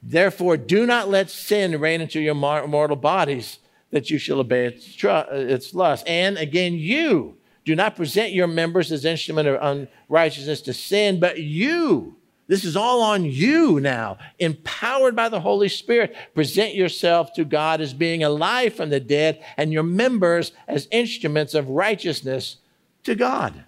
[0.03, 3.59] Therefore do not let sin reign into your mortal bodies
[3.90, 6.07] that you shall obey its, its lust.
[6.07, 11.40] And again you do not present your members as instrument of unrighteousness to sin but
[11.40, 12.16] you
[12.48, 14.18] this is all on you now.
[14.38, 19.42] Empowered by the Holy Spirit, present yourself to God as being alive from the dead
[19.57, 22.57] and your members as instruments of righteousness
[23.05, 23.64] to God.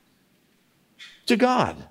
[1.26, 1.88] To God.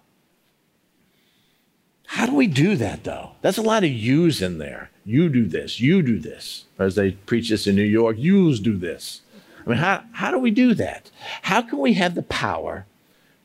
[2.06, 3.32] How do we do that though?
[3.42, 4.92] That's a lot of yous in there.
[5.06, 6.66] You do this, you do this.
[6.78, 9.22] As they preach this in New York, yous do this.
[9.66, 11.10] I mean, how, how do we do that?
[11.42, 12.86] How can we have the power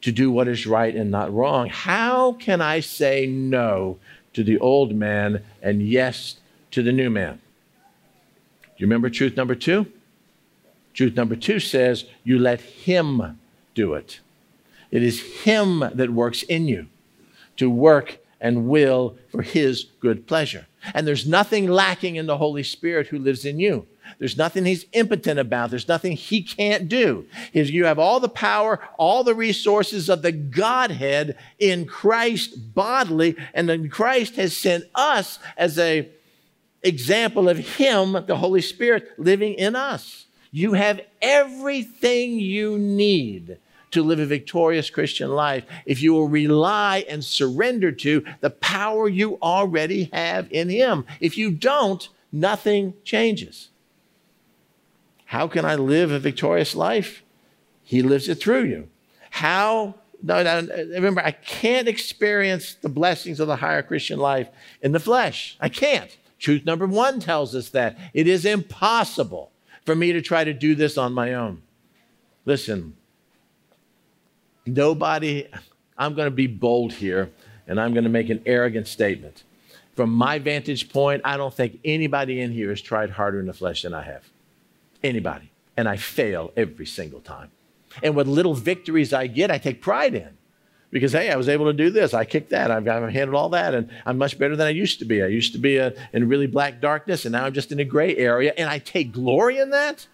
[0.03, 1.69] to do what is right and not wrong.
[1.69, 3.99] How can I say no
[4.33, 6.37] to the old man and yes
[6.71, 7.41] to the new man?
[8.63, 9.87] Do you remember truth number two?
[10.95, 13.39] Truth number two says, You let him
[13.75, 14.21] do it.
[14.91, 16.87] It is him that works in you
[17.57, 20.67] to work and will for his good pleasure.
[20.95, 23.87] And there's nothing lacking in the Holy Spirit who lives in you.
[24.19, 25.71] There's nothing he's impotent about.
[25.71, 27.27] There's nothing he can't do.
[27.53, 33.69] You have all the power, all the resources of the Godhead in Christ bodily, and
[33.69, 36.09] then Christ has sent us as a
[36.83, 40.27] example of him, the Holy Spirit, living in us.
[40.51, 43.59] You have everything you need
[43.91, 49.09] to live a victorious Christian life if you will rely and surrender to the power
[49.09, 51.05] you already have in Him.
[51.21, 53.71] If you don't, nothing changes.
[55.29, 57.23] How can I live a victorious life?
[57.83, 58.89] He lives it through you.
[59.29, 59.97] How?
[60.23, 64.49] No, no, remember, I can't experience the blessings of the higher Christian life
[64.81, 65.59] in the flesh.
[65.61, 66.17] I can't.
[66.39, 69.53] Truth number one tells us that it is impossible
[69.85, 71.61] for me to try to do this on my own.
[72.47, 72.97] Listen,
[74.65, 75.47] nobody,
[75.99, 77.31] I'm going to be bold here
[77.67, 79.45] and I'm going to make an arrogant statement.
[79.95, 83.53] From my vantage point, I don't think anybody in here has tried harder in the
[83.53, 84.25] flesh than I have
[85.03, 85.51] anybody.
[85.77, 87.51] And I fail every single time.
[88.03, 90.37] And what little victories I get, I take pride in.
[90.91, 92.15] Because, hey, I was able to do this.
[92.15, 92.71] I kicked that.
[92.71, 93.75] I've, I've handled all that.
[93.75, 95.23] And I'm much better than I used to be.
[95.23, 97.85] I used to be a, in really black darkness, and now I'm just in a
[97.85, 98.55] gray area.
[98.57, 100.07] And I take glory in that.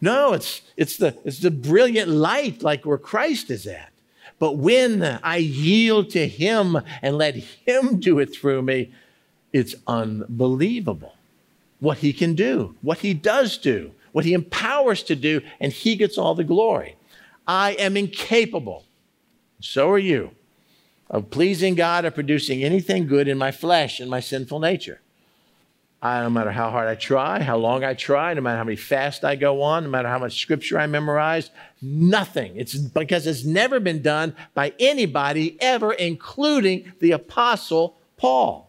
[0.00, 3.90] No, it's, it's, the, it's the brilliant light like where Christ is at.
[4.38, 8.92] But when I yield to Him and let Him do it through me,
[9.52, 11.14] it's unbelievable
[11.80, 15.94] what He can do, what He does do, what He empowers to do, and He
[15.94, 16.96] gets all the glory.
[17.46, 18.84] I am incapable,
[19.60, 20.32] so are you,
[21.08, 25.00] of pleasing God or producing anything good in my flesh and my sinful nature.
[26.02, 28.74] I, no matter how hard I try, how long I try, no matter how many
[28.74, 31.50] fasts I go on, no matter how much scripture I memorize,
[31.80, 32.56] nothing.
[32.56, 38.68] It's because it's never been done by anybody ever, including the Apostle Paul.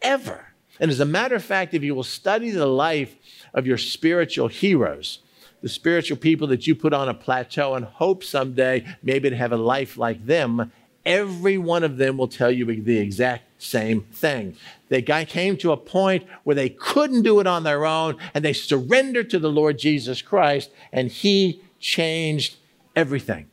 [0.00, 0.54] Ever.
[0.80, 3.14] And as a matter of fact, if you will study the life
[3.54, 5.20] of your spiritual heroes,
[5.62, 9.52] the spiritual people that you put on a plateau and hope someday maybe to have
[9.52, 10.70] a life like them,
[11.06, 14.56] every one of them will tell you the exact same thing.
[14.88, 18.52] They came to a point where they couldn't do it on their own and they
[18.52, 22.56] surrendered to the Lord Jesus Christ and He changed
[22.94, 23.46] everything.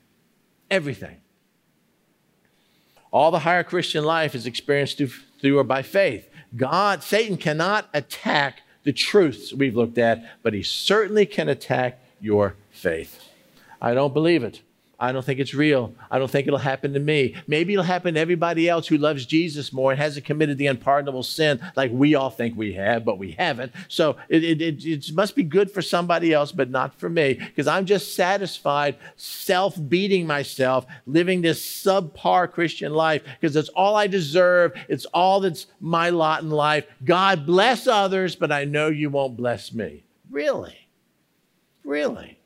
[0.69, 1.17] Everything.
[3.11, 6.29] All the higher Christian life is experienced through, through or by faith.
[6.55, 12.55] God, Satan cannot attack the truths we've looked at, but he certainly can attack your
[12.71, 13.23] faith.
[13.81, 14.61] I don't believe it.
[15.01, 15.95] I don't think it's real.
[16.11, 17.35] I don't think it'll happen to me.
[17.47, 21.23] Maybe it'll happen to everybody else who loves Jesus more and hasn't committed the unpardonable
[21.23, 23.71] sin like we all think we have, but we haven't.
[23.87, 27.33] So it, it, it, it must be good for somebody else, but not for me,
[27.33, 33.95] because I'm just satisfied self beating myself, living this subpar Christian life, because it's all
[33.95, 34.73] I deserve.
[34.87, 36.85] It's all that's my lot in life.
[37.03, 40.03] God bless others, but I know you won't bless me.
[40.29, 40.77] Really?
[41.83, 42.37] Really?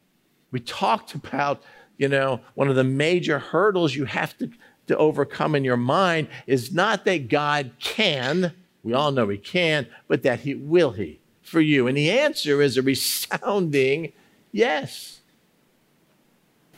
[0.51, 1.61] We talked about
[1.97, 4.49] you know, one of the major hurdles you have to,
[4.87, 9.87] to overcome in your mind is not that God can, we all know He can,
[10.07, 11.87] but that He will He for you.
[11.87, 14.13] And the answer is a resounding
[14.51, 15.21] yes.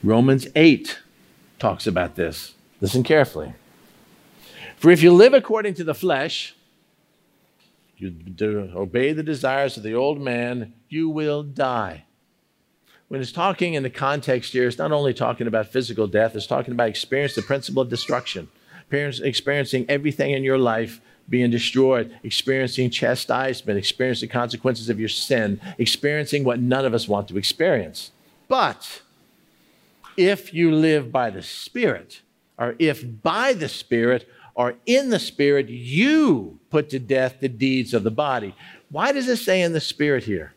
[0.02, 0.98] Romans 8
[1.58, 2.54] talks about this.
[2.80, 3.54] Listen carefully.
[4.76, 6.54] For if you live according to the flesh,
[7.96, 12.04] you obey the desires of the old man, you will die
[13.08, 16.46] when it's talking in the context here, it's not only talking about physical death, it's
[16.46, 18.48] talking about experience the principle of destruction,
[18.90, 25.60] experiencing everything in your life being destroyed, experiencing chastisement, experiencing the consequences of your sin,
[25.76, 28.12] experiencing what none of us want to experience.
[28.46, 29.02] But
[30.16, 32.22] if you live by the Spirit,
[32.58, 37.94] or if by the Spirit or in the Spirit you put to death the deeds
[37.94, 38.54] of the body.
[38.90, 40.52] Why does it say in the Spirit here?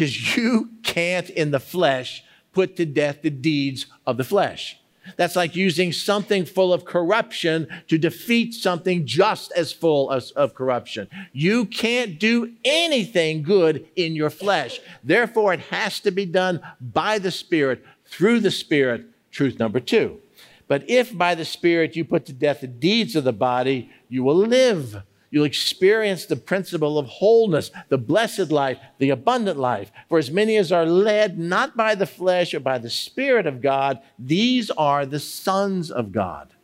[0.00, 2.24] Because you can't, in the flesh,
[2.54, 4.78] put to death the deeds of the flesh.
[5.18, 10.54] That's like using something full of corruption to defeat something just as full of, of,
[10.54, 11.06] corruption.
[11.34, 14.80] You can't do anything good in your flesh.
[15.04, 19.04] Therefore, it has to be done by the Spirit, through the Spirit.
[19.30, 20.18] Truth number two.
[20.66, 24.24] But if by the Spirit you put to death the deeds of the body, you
[24.24, 25.02] will live.
[25.30, 29.92] You'll experience the principle of wholeness, the blessed life, the abundant life.
[30.08, 33.62] For as many as are led not by the flesh or by the Spirit of
[33.62, 36.54] God, these are the sons of God.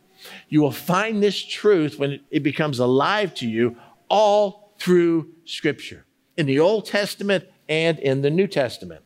[0.49, 3.77] You will find this truth when it becomes alive to you
[4.09, 6.05] all through Scripture,
[6.35, 9.01] in the Old Testament and in the New Testament.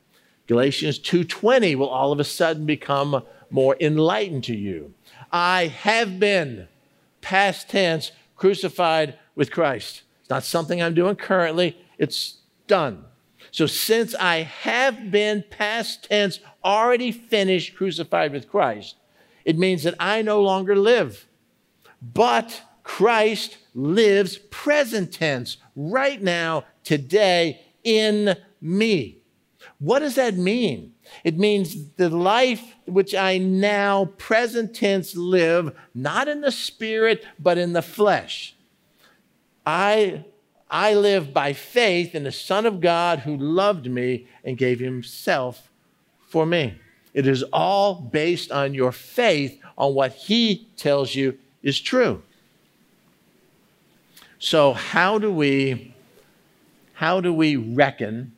[0.47, 4.93] Galatians 2:20 will all of a sudden become more enlightened to you.
[5.31, 6.67] I have been
[7.21, 10.03] past tense crucified with Christ.
[10.21, 13.05] It's not something I'm doing currently, it's done.
[13.51, 18.95] So, since I have been past tense, already finished, crucified with Christ,
[19.43, 21.27] it means that I no longer live.
[22.01, 29.17] But Christ lives present tense, right now, today, in me.
[29.79, 30.93] What does that mean?
[31.23, 37.57] It means the life which I now, present tense, live, not in the spirit, but
[37.57, 38.55] in the flesh.
[39.65, 40.25] I,
[40.69, 45.69] I live by faith in the Son of God who loved me and gave himself
[46.27, 46.79] for me.
[47.13, 52.21] It is all based on your faith on what he tells you is true.
[54.39, 55.93] So how do we
[56.93, 58.31] how do we reckon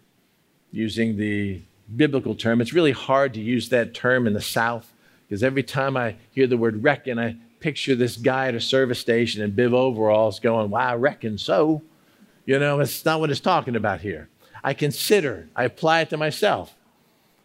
[0.71, 1.61] using the
[1.95, 2.61] biblical term?
[2.61, 4.91] It's really hard to use that term in the South
[5.27, 8.99] because every time I hear the word reckon, I picture this guy at a service
[8.99, 11.81] station in bib overalls going, Well, I reckon so.
[12.45, 14.27] You know, it's not what it's talking about here.
[14.65, 16.75] I consider, I apply it to myself.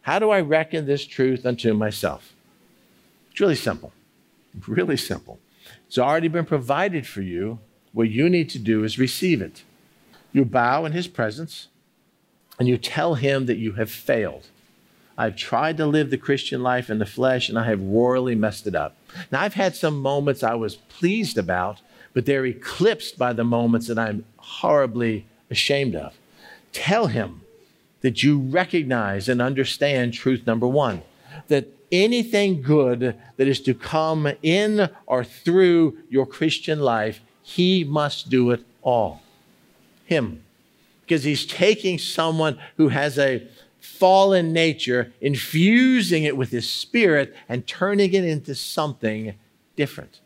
[0.02, 2.34] How do I reckon this truth unto myself?
[3.30, 3.92] It's really simple.
[4.66, 5.38] Really simple.
[5.86, 7.60] It's already been provided for you.
[7.92, 9.62] What you need to do is receive it.
[10.32, 11.68] You bow in his presence
[12.58, 14.48] and you tell him that you have failed.
[15.16, 18.66] I've tried to live the Christian life in the flesh and I have royally messed
[18.66, 18.96] it up.
[19.30, 21.80] Now, I've had some moments I was pleased about,
[22.14, 26.14] but they're eclipsed by the moments that I'm horribly ashamed of.
[26.72, 27.42] Tell him
[28.00, 31.02] that you recognize and understand truth number one
[31.48, 38.28] that anything good that is to come in or through your Christian life, he must
[38.28, 39.22] do it all.
[40.04, 40.44] Him.
[41.02, 43.46] Because he's taking someone who has a
[43.80, 49.34] fallen nature, infusing it with his spirit, and turning it into something
[49.76, 50.20] different.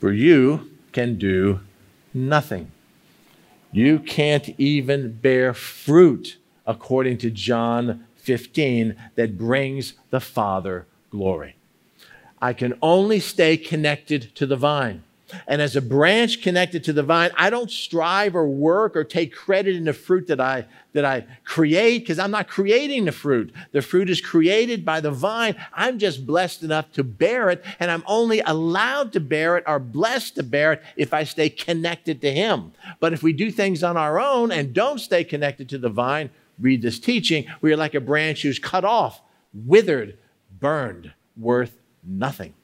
[0.00, 1.60] For you can do
[2.12, 2.70] nothing.
[3.70, 6.36] You can't even bear fruit,
[6.66, 11.56] according to John 15, that brings the Father glory.
[12.40, 15.04] I can only stay connected to the vine.
[15.46, 19.34] And as a branch connected to the vine, I don't strive or work or take
[19.34, 23.52] credit in the fruit that I, that I create because I'm not creating the fruit.
[23.72, 25.56] The fruit is created by the vine.
[25.72, 29.78] I'm just blessed enough to bear it, and I'm only allowed to bear it or
[29.78, 32.72] blessed to bear it if I stay connected to Him.
[33.00, 36.30] But if we do things on our own and don't stay connected to the vine,
[36.58, 39.20] read this teaching, we are like a branch who's cut off,
[39.52, 40.18] withered,
[40.60, 42.54] burned, worth nothing.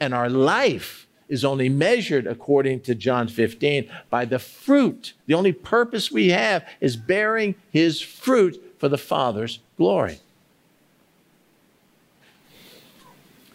[0.00, 5.12] And our life is only measured, according to John 15, by the fruit.
[5.26, 10.20] The only purpose we have is bearing his fruit for the Father's glory.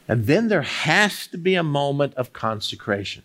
[0.08, 3.24] And then there has to be a moment of consecration.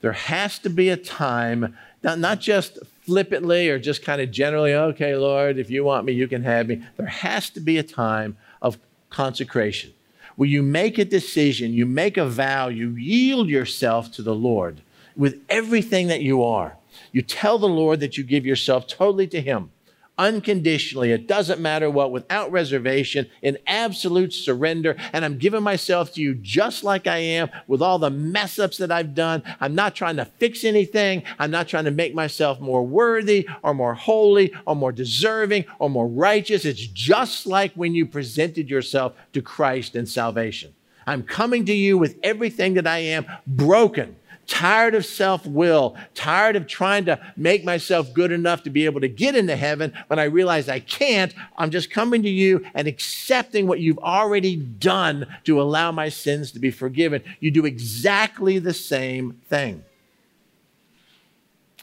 [0.00, 4.72] There has to be a time, not, not just flippantly or just kind of generally,
[4.72, 6.82] okay, Lord, if you want me, you can have me.
[6.96, 8.78] There has to be a time of
[9.10, 9.92] consecration
[10.36, 14.82] where you make a decision, you make a vow, you yield yourself to the Lord
[15.16, 16.76] with everything that you are.
[17.12, 19.70] You tell the Lord that you give yourself totally to Him
[20.18, 21.12] unconditionally.
[21.12, 24.96] It doesn't matter what, without reservation, in absolute surrender.
[25.12, 28.78] And I'm giving myself to you just like I am with all the mess ups
[28.78, 29.42] that I've done.
[29.60, 31.22] I'm not trying to fix anything.
[31.38, 35.90] I'm not trying to make myself more worthy or more holy or more deserving or
[35.90, 36.64] more righteous.
[36.64, 40.74] It's just like when you presented yourself to Christ in salvation.
[41.06, 44.16] I'm coming to you with everything that I am broken
[44.46, 49.00] tired of self will, tired of trying to make myself good enough to be able
[49.00, 49.92] to get into heaven.
[50.08, 54.56] When I realize I can't, I'm just coming to you and accepting what you've already
[54.56, 57.22] done to allow my sins to be forgiven.
[57.40, 59.84] You do exactly the same thing.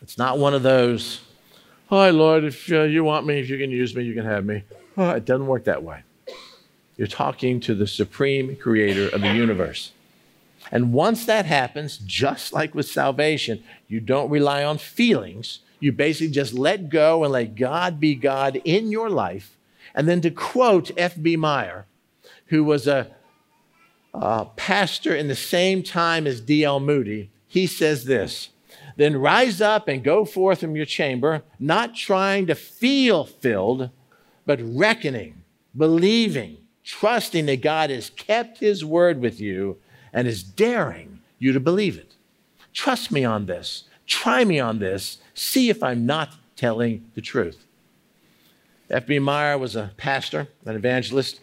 [0.02, 1.22] It's not one of those,
[1.90, 4.46] hi, Lord, if uh, you want me, if you can use me, you can have
[4.46, 4.64] me.
[4.98, 6.04] Oh, it doesn't work that way.
[6.98, 9.92] You're talking to the supreme creator of the universe.
[10.72, 15.60] And once that happens, just like with salvation, you don't rely on feelings.
[15.82, 19.58] You basically just let go and let God be God in your life.
[19.94, 21.36] And then to quote F.B.
[21.36, 21.86] Meyer,
[22.48, 23.12] who was a,
[24.14, 26.80] a pastor in the same time as D.L.
[26.80, 28.50] Moody, he says this
[28.96, 33.90] Then rise up and go forth from your chamber, not trying to feel filled,
[34.46, 35.44] but reckoning,
[35.76, 39.78] believing, trusting that God has kept his word with you
[40.14, 42.14] and is daring you to believe it.
[42.74, 43.86] Trust me on this.
[44.06, 45.20] Try me on this.
[45.34, 47.66] See if I'm not telling the truth.
[48.90, 49.20] F.B.
[49.20, 51.40] Meyer was a pastor, an evangelist,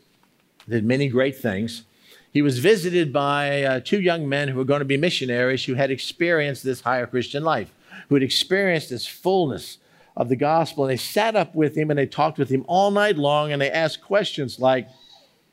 [0.69, 1.85] did many great things.
[2.31, 5.75] He was visited by uh, two young men who were going to be missionaries who
[5.75, 7.73] had experienced this higher Christian life,
[8.09, 9.79] who had experienced this fullness
[10.14, 10.85] of the gospel.
[10.85, 13.62] And they sat up with him and they talked with him all night long and
[13.62, 14.89] they asked questions like,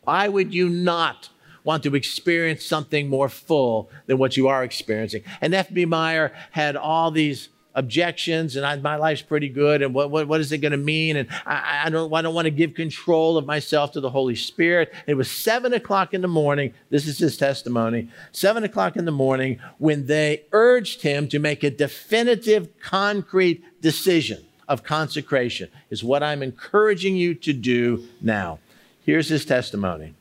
[0.03, 1.29] Why would you not
[1.65, 5.23] want to experience something more full than what you are experiencing.
[5.41, 5.85] And F.B.
[5.85, 10.39] Meyer had all these objections and I, my life's pretty good and what, what, what
[10.39, 13.37] is it going to mean and I, I, don't, I don't want to give control
[13.37, 17.17] of myself to the holy spirit it was seven o'clock in the morning this is
[17.17, 22.69] his testimony seven o'clock in the morning when they urged him to make a definitive
[22.79, 28.57] concrete decision of consecration is what i'm encouraging you to do now
[29.05, 30.13] here's his testimony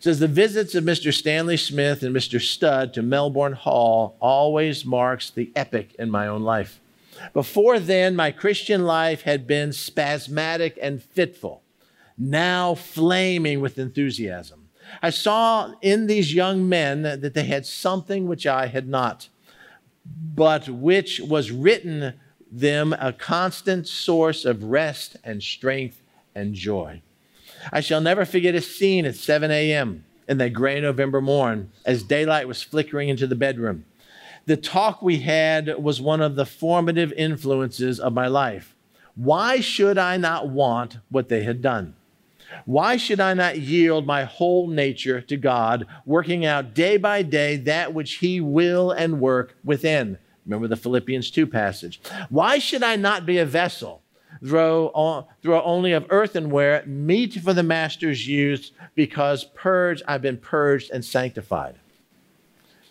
[0.00, 1.12] says the visits of Mr.
[1.12, 2.40] Stanley Smith and Mr.
[2.40, 6.80] Studd to Melbourne Hall always marks the epic in my own life.
[7.32, 11.62] Before then, my Christian life had been spasmodic and fitful,
[12.16, 14.68] now flaming with enthusiasm.
[15.02, 19.28] I saw in these young men that they had something which I had not,
[20.34, 22.14] but which was written
[22.50, 26.02] them a constant source of rest and strength
[26.34, 27.02] and joy.
[27.72, 30.04] I shall never forget a scene at 7 a.m.
[30.28, 33.84] in that gray November morn as daylight was flickering into the bedroom.
[34.46, 38.74] The talk we had was one of the formative influences of my life.
[39.14, 41.94] Why should I not want what they had done?
[42.64, 47.56] Why should I not yield my whole nature to God, working out day by day
[47.56, 50.18] that which He will and work within?
[50.46, 52.00] Remember the Philippians 2 passage.
[52.30, 54.02] Why should I not be a vessel,
[54.40, 60.90] though, though only of earthenware, meet for the master's use, because purged, I've been purged
[60.90, 61.76] and sanctified?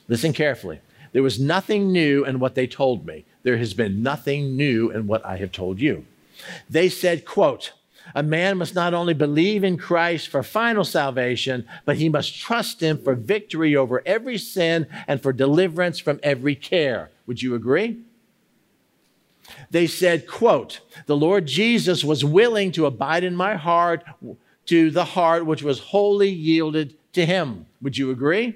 [0.07, 0.79] Listen carefully.
[1.13, 3.25] There was nothing new in what they told me.
[3.43, 6.05] There has been nothing new in what I have told you.
[6.69, 7.73] They said, quote,
[8.15, 12.81] a man must not only believe in Christ for final salvation, but he must trust
[12.81, 17.09] him for victory over every sin and for deliverance from every care.
[17.25, 17.99] Would you agree?
[19.69, 24.03] They said, quote, the Lord Jesus was willing to abide in my heart
[24.67, 27.65] to the heart which was wholly yielded to him.
[27.81, 28.55] Would you agree?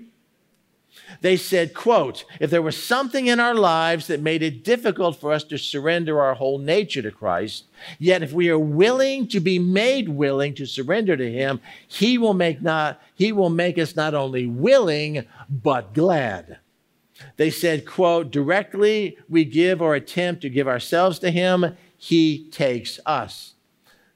[1.21, 5.31] They said, quote, if there was something in our lives that made it difficult for
[5.31, 7.65] us to surrender our whole nature to Christ,
[7.99, 12.33] yet if we are willing to be made willing to surrender to him, he will
[12.33, 16.57] make not he will make us not only willing but glad.
[17.37, 22.99] They said, quote, directly we give or attempt to give ourselves to him, he takes
[23.05, 23.53] us.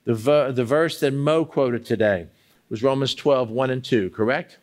[0.06, 2.28] The, ver- the verse that Mo quoted today
[2.70, 4.58] was Romans 12, 1 and 2, correct?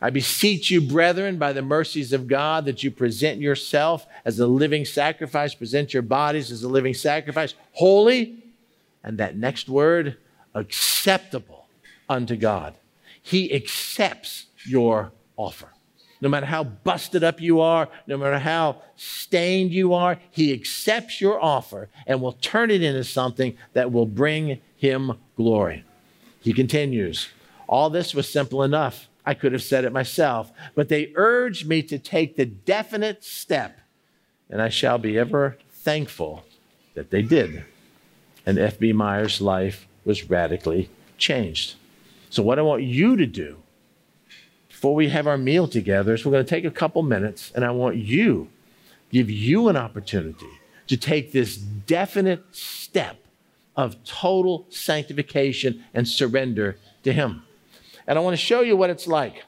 [0.00, 4.46] I beseech you, brethren, by the mercies of God, that you present yourself as a
[4.46, 8.44] living sacrifice, present your bodies as a living sacrifice, holy,
[9.02, 10.16] and that next word,
[10.54, 11.66] acceptable
[12.08, 12.74] unto God.
[13.22, 15.68] He accepts your offer.
[16.20, 21.20] No matter how busted up you are, no matter how stained you are, He accepts
[21.20, 25.84] your offer and will turn it into something that will bring Him glory.
[26.40, 27.28] He continues,
[27.68, 31.82] All this was simple enough I could have said it myself, but they urged me
[31.82, 33.80] to take the definite step,
[34.48, 36.44] and I shall be ever thankful
[36.94, 37.64] that they did.
[38.46, 38.92] And F.B.
[38.92, 40.88] Meyer's life was radically
[41.18, 41.74] changed.
[42.30, 43.56] So, what I want you to do
[44.76, 47.64] before we have our meal together is we're going to take a couple minutes, and
[47.64, 48.50] I want you,
[49.10, 50.50] give you an opportunity
[50.86, 53.16] to take this definite step
[53.74, 57.42] of total sanctification and surrender to Him.
[58.06, 59.44] And I want to show you what it's like.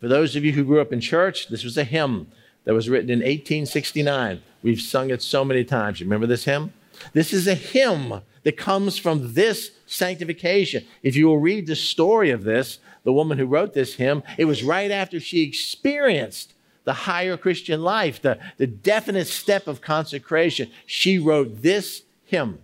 [0.00, 2.28] For those of you who grew up in church, this was a hymn
[2.62, 4.40] that was written in 1869.
[4.62, 5.98] We've sung it so many times.
[5.98, 6.72] You remember this hymn?
[7.12, 10.84] This is a hymn that comes from this sanctification.
[11.02, 14.44] If you will read the story of this, the woman who wrote this hymn, it
[14.44, 20.70] was right after she experienced the higher Christian life, the, the definite step of consecration.
[20.86, 22.58] She wrote this hymn.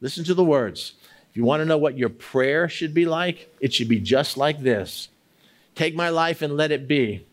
[0.00, 0.94] Listen to the words.
[1.30, 4.36] If you want to know what your prayer should be like, it should be just
[4.36, 5.08] like this
[5.74, 7.26] Take my life and let it be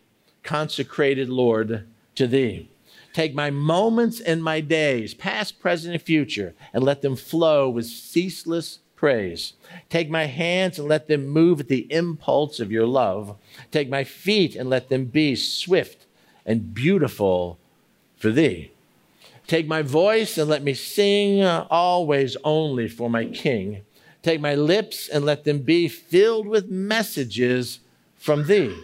[0.43, 2.69] consecrated, Lord, to thee.
[3.13, 7.85] Take my moments and my days, past, present, and future, and let them flow with
[7.85, 9.53] ceaseless praise.
[9.89, 13.35] Take my hands and let them move at the impulse of your love.
[13.71, 16.05] Take my feet and let them be swift
[16.45, 17.57] and beautiful
[18.15, 18.69] for thee.
[19.47, 23.81] Take my voice and let me sing uh, always only for my King.
[24.21, 27.79] Take my lips and let them be filled with messages
[28.17, 28.83] from thee.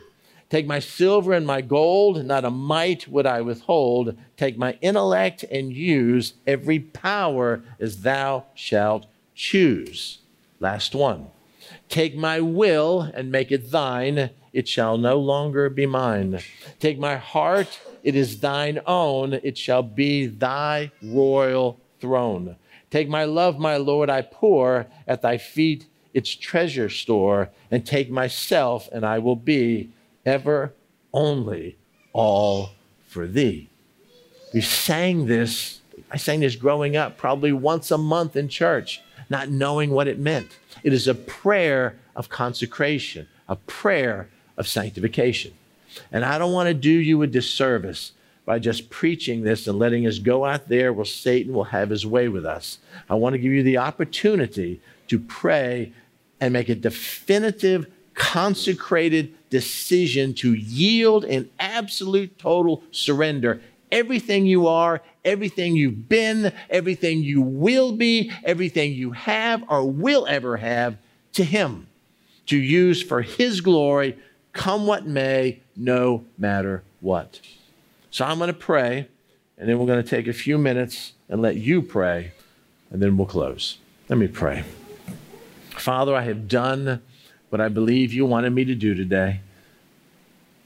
[0.50, 4.18] Take my silver and my gold, not a mite would I withhold.
[4.36, 9.06] Take my intellect and use every power as thou shalt
[9.38, 10.18] choose.
[10.60, 11.28] Last one.
[11.88, 16.40] Take my will and make it thine, it shall no longer be mine.
[16.80, 22.56] Take my heart, it is thine own, it shall be thy royal throne.
[22.90, 28.10] Take my love, my Lord, I pour at thy feet its treasure store, and take
[28.10, 29.92] myself, and I will be
[30.26, 30.74] ever
[31.14, 31.78] only
[32.12, 32.72] all
[33.08, 33.70] for thee.
[34.54, 39.50] We sang this, I sang this growing up probably once a month in church, not
[39.50, 40.58] knowing what it meant.
[40.84, 45.54] It is a prayer of consecration, a prayer of sanctification.
[46.12, 48.12] And I don't want to do you a disservice
[48.46, 52.06] by just preaching this and letting us go out there where Satan will have his
[52.06, 52.80] way with us.
[53.10, 55.92] I want to give you the opportunity to pray
[56.40, 63.62] and make a definitive, consecrated decision to yield in absolute total surrender.
[63.92, 70.26] Everything you are, everything you've been, everything you will be, everything you have or will
[70.28, 70.98] ever have
[71.34, 71.88] to Him
[72.48, 74.18] to use for His glory,
[74.54, 77.40] come what may, no matter what.
[78.12, 79.08] So I'm going to pray,
[79.58, 82.32] and then we're going to take a few minutes and let you pray,
[82.90, 83.78] and then we'll close.
[84.10, 84.64] Let me pray.
[85.72, 87.02] Father, I have done
[87.50, 89.42] what I believe you wanted me to do today.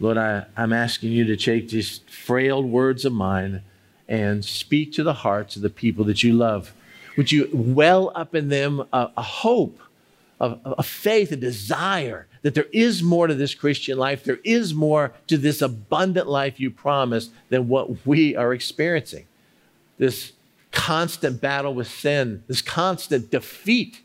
[0.01, 3.61] Lord, I, I'm asking you to take these frail words of mine
[4.07, 6.73] and speak to the hearts of the people that you love.
[7.17, 9.79] Would you well up in them a, a hope,
[10.39, 14.73] a, a faith, a desire that there is more to this Christian life, there is
[14.73, 19.27] more to this abundant life you promised than what we are experiencing.
[19.99, 20.31] This
[20.71, 24.01] constant battle with sin, this constant defeat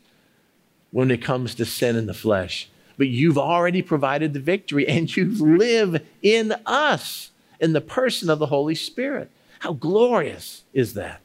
[0.91, 2.69] when it comes to sin in the flesh.
[2.97, 8.39] But you've already provided the victory and you live in us in the person of
[8.39, 9.29] the Holy Spirit.
[9.59, 11.21] How glorious is that?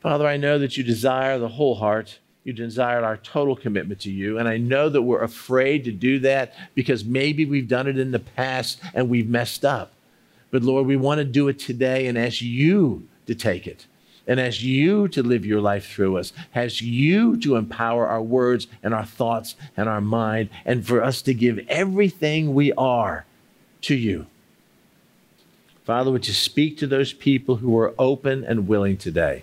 [0.00, 2.18] Father, I know that you desire the whole heart.
[2.44, 4.38] You desire our total commitment to you.
[4.38, 8.10] And I know that we're afraid to do that because maybe we've done it in
[8.10, 9.92] the past and we've messed up.
[10.50, 13.86] But Lord, we want to do it today and ask you to take it
[14.26, 18.66] and ask you to live your life through us, ask you to empower our words
[18.82, 23.24] and our thoughts and our mind, and for us to give everything we are
[23.82, 24.26] to you.
[25.84, 29.42] Father, would you speak to those people who are open and willing today?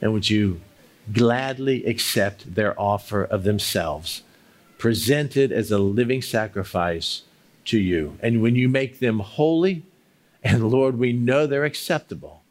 [0.00, 0.60] And would you
[1.12, 4.22] gladly accept their offer of themselves,
[4.78, 7.22] presented as a living sacrifice
[7.66, 8.18] to you?
[8.20, 9.84] And when you make them holy,
[10.42, 12.42] and Lord, we know they're acceptable,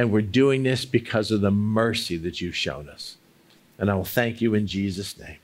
[0.00, 3.18] and we're doing this because of the mercy that you've shown us.
[3.78, 5.36] And I will thank you in Jesus' name.